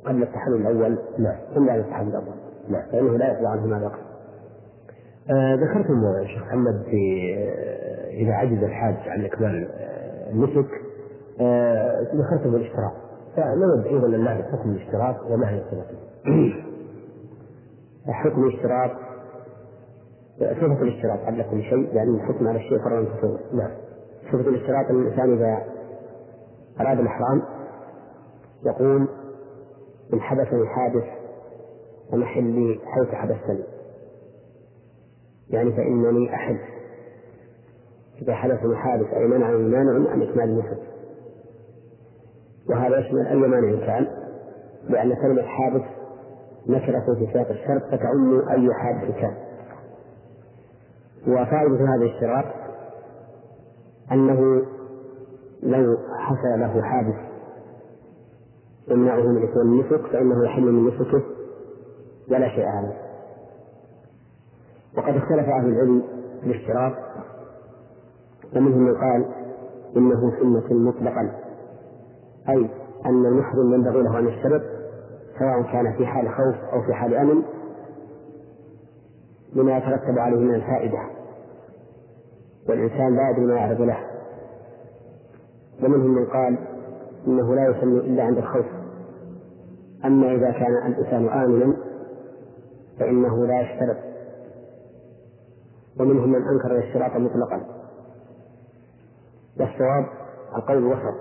[0.05, 1.37] قبل التحلل الأول نعم.
[1.55, 2.35] ثم بعد التحلل الأول.
[2.69, 2.83] نعم.
[2.93, 3.99] فإنه لا يطلع عنه ما الوقت
[5.31, 10.71] آه ذكرتم شيخ محمد في آه إذا عجز الحاج عن إكمال آه النسك
[11.41, 12.93] آه ذكرتم الاشتراك.
[13.37, 15.97] فنود أيضا نعرف حكم الاشتراك وما هي صفته
[18.07, 18.97] حكم الاشتراك
[20.39, 23.70] صفة الاشتراك قبل كل شيء يعني الحكم على الشيء فرضا تصور نعم.
[24.33, 25.65] صفة الاشتراك أن الإنسان إذا
[26.81, 27.43] أراد الإحرام
[28.66, 29.09] يقول
[30.12, 31.05] إن حدثني حادث
[32.12, 33.65] فمحلي حيث حدثني
[35.51, 36.59] يعني فإنني أحل.
[38.23, 40.79] إذا حدث حادث أي منع مانع عن إكمال النسك
[42.70, 44.07] وهذا يشمل أي مانع كان
[44.89, 45.83] لأن كلمة حادث
[46.67, 49.35] نكرة في سياق الشرط فتعم أي حادث كان
[51.27, 52.45] وفائدة هذا الاشتراط
[54.13, 54.63] أنه
[55.63, 57.17] لو حصل له حادث
[58.89, 61.23] يمنعه من إتمام النسك فإنه يحل من نسكه
[62.31, 62.97] ولا شيء عليه.
[64.97, 66.03] وقد اختلف أهل العلم
[66.41, 66.93] في الاشتراط
[68.55, 69.25] فمنهم من قال
[69.97, 71.31] إنه سنة مطلقا
[72.49, 72.71] أي
[73.07, 74.63] أن المحرم ينبغي له أن يشترط
[75.43, 77.43] سواء كان في حال خوف أو في حال أمن
[79.52, 80.98] لما يترتب عليه من الفائدة.
[82.69, 83.98] والإنسان لا يدري ما يعرض له.
[85.82, 86.59] ومنهم من قال
[87.27, 88.66] إنه لا يسمي إلا عند الخوف.
[90.05, 91.77] أما إذا كان الإنسان آمنا
[92.98, 93.97] فإنه لا يشترط.
[96.01, 97.60] ومنهم من أنكر الاشتراط مطلقا.
[99.60, 100.06] والصواب
[100.56, 101.14] القول الوسط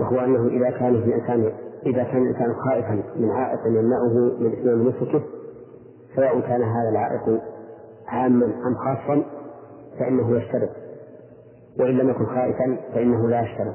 [0.00, 1.52] وهو أنه إذا كان الإنسان
[1.86, 5.22] إذا كان الإنسان خائفا من عائق يمنعه من إتمام نسكه
[6.16, 7.40] سواء كان هذا العائق
[8.06, 9.24] عاما أم خاصا
[9.98, 10.70] فإنه يشترط.
[11.80, 13.74] وإن لم يكن خائفا فإنه لا يشترط.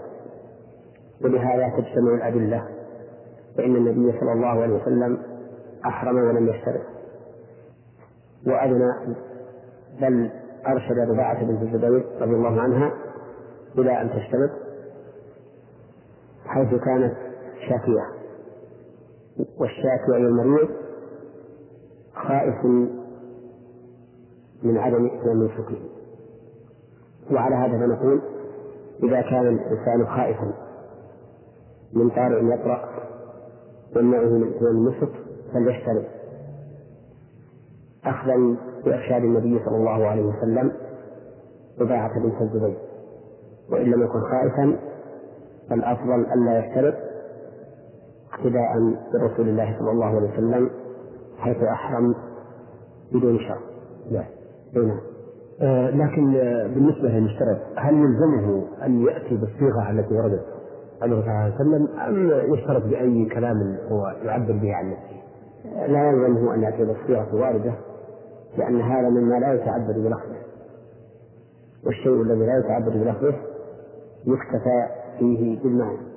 [1.24, 2.68] ولهذا تجتمع الأدلة
[3.58, 5.18] فإن النبي صلى الله عليه وسلم
[5.86, 6.82] أحرم ولم يشترط.
[8.48, 9.16] وأذن
[10.02, 10.30] بل
[10.68, 12.92] أرشد رباعة بنت الزبير رضي الله عنها
[13.78, 14.50] إلى أن تشترط
[16.46, 17.25] حيث كانت
[17.70, 18.26] شاكية
[19.60, 20.70] والشاكي أي المريض
[22.16, 22.66] خائف
[24.64, 25.78] من عدم إتمام نسكه
[27.32, 28.22] وعلى هذا فنقول
[29.04, 30.54] إذا كان الإنسان خائفا
[31.94, 32.90] من طارئ يطرأ
[33.96, 35.12] يمنعه من إتمام النسك
[35.54, 36.06] فليشترط
[38.06, 38.56] أخذا
[38.86, 40.72] بإرشاد النبي صلى الله عليه وسلم
[41.80, 42.78] رباعة بنت الزبير.
[43.72, 44.80] وإن لم يكن خائفا
[45.70, 46.96] فالأفضل ألا يشترط
[48.36, 48.74] اقتداء
[49.14, 50.70] برسول الله صلى الله عليه وسلم
[51.38, 52.16] حيث أحرم
[53.14, 53.62] بدون شرط.
[54.12, 54.26] نعم.
[54.74, 55.00] نعم.
[55.62, 60.46] آه لكن آه بالنسبة للمشترط هل يلزمه أن يأتي بالصيغة التي وردت
[61.02, 65.22] عنه صلى الله عليه وسلم أم يشترط بأي كلام هو يعبر به عن نفسه؟
[65.88, 67.74] لا يلزمه أن يأتي بالصيغة الواردة
[68.58, 70.46] لأن هذا مما لا يتعبد بلفظه
[71.86, 73.36] والشيء الذي لا يتعبد بلفظه
[74.26, 74.88] يكتفى
[75.20, 76.15] فيه بالمعنى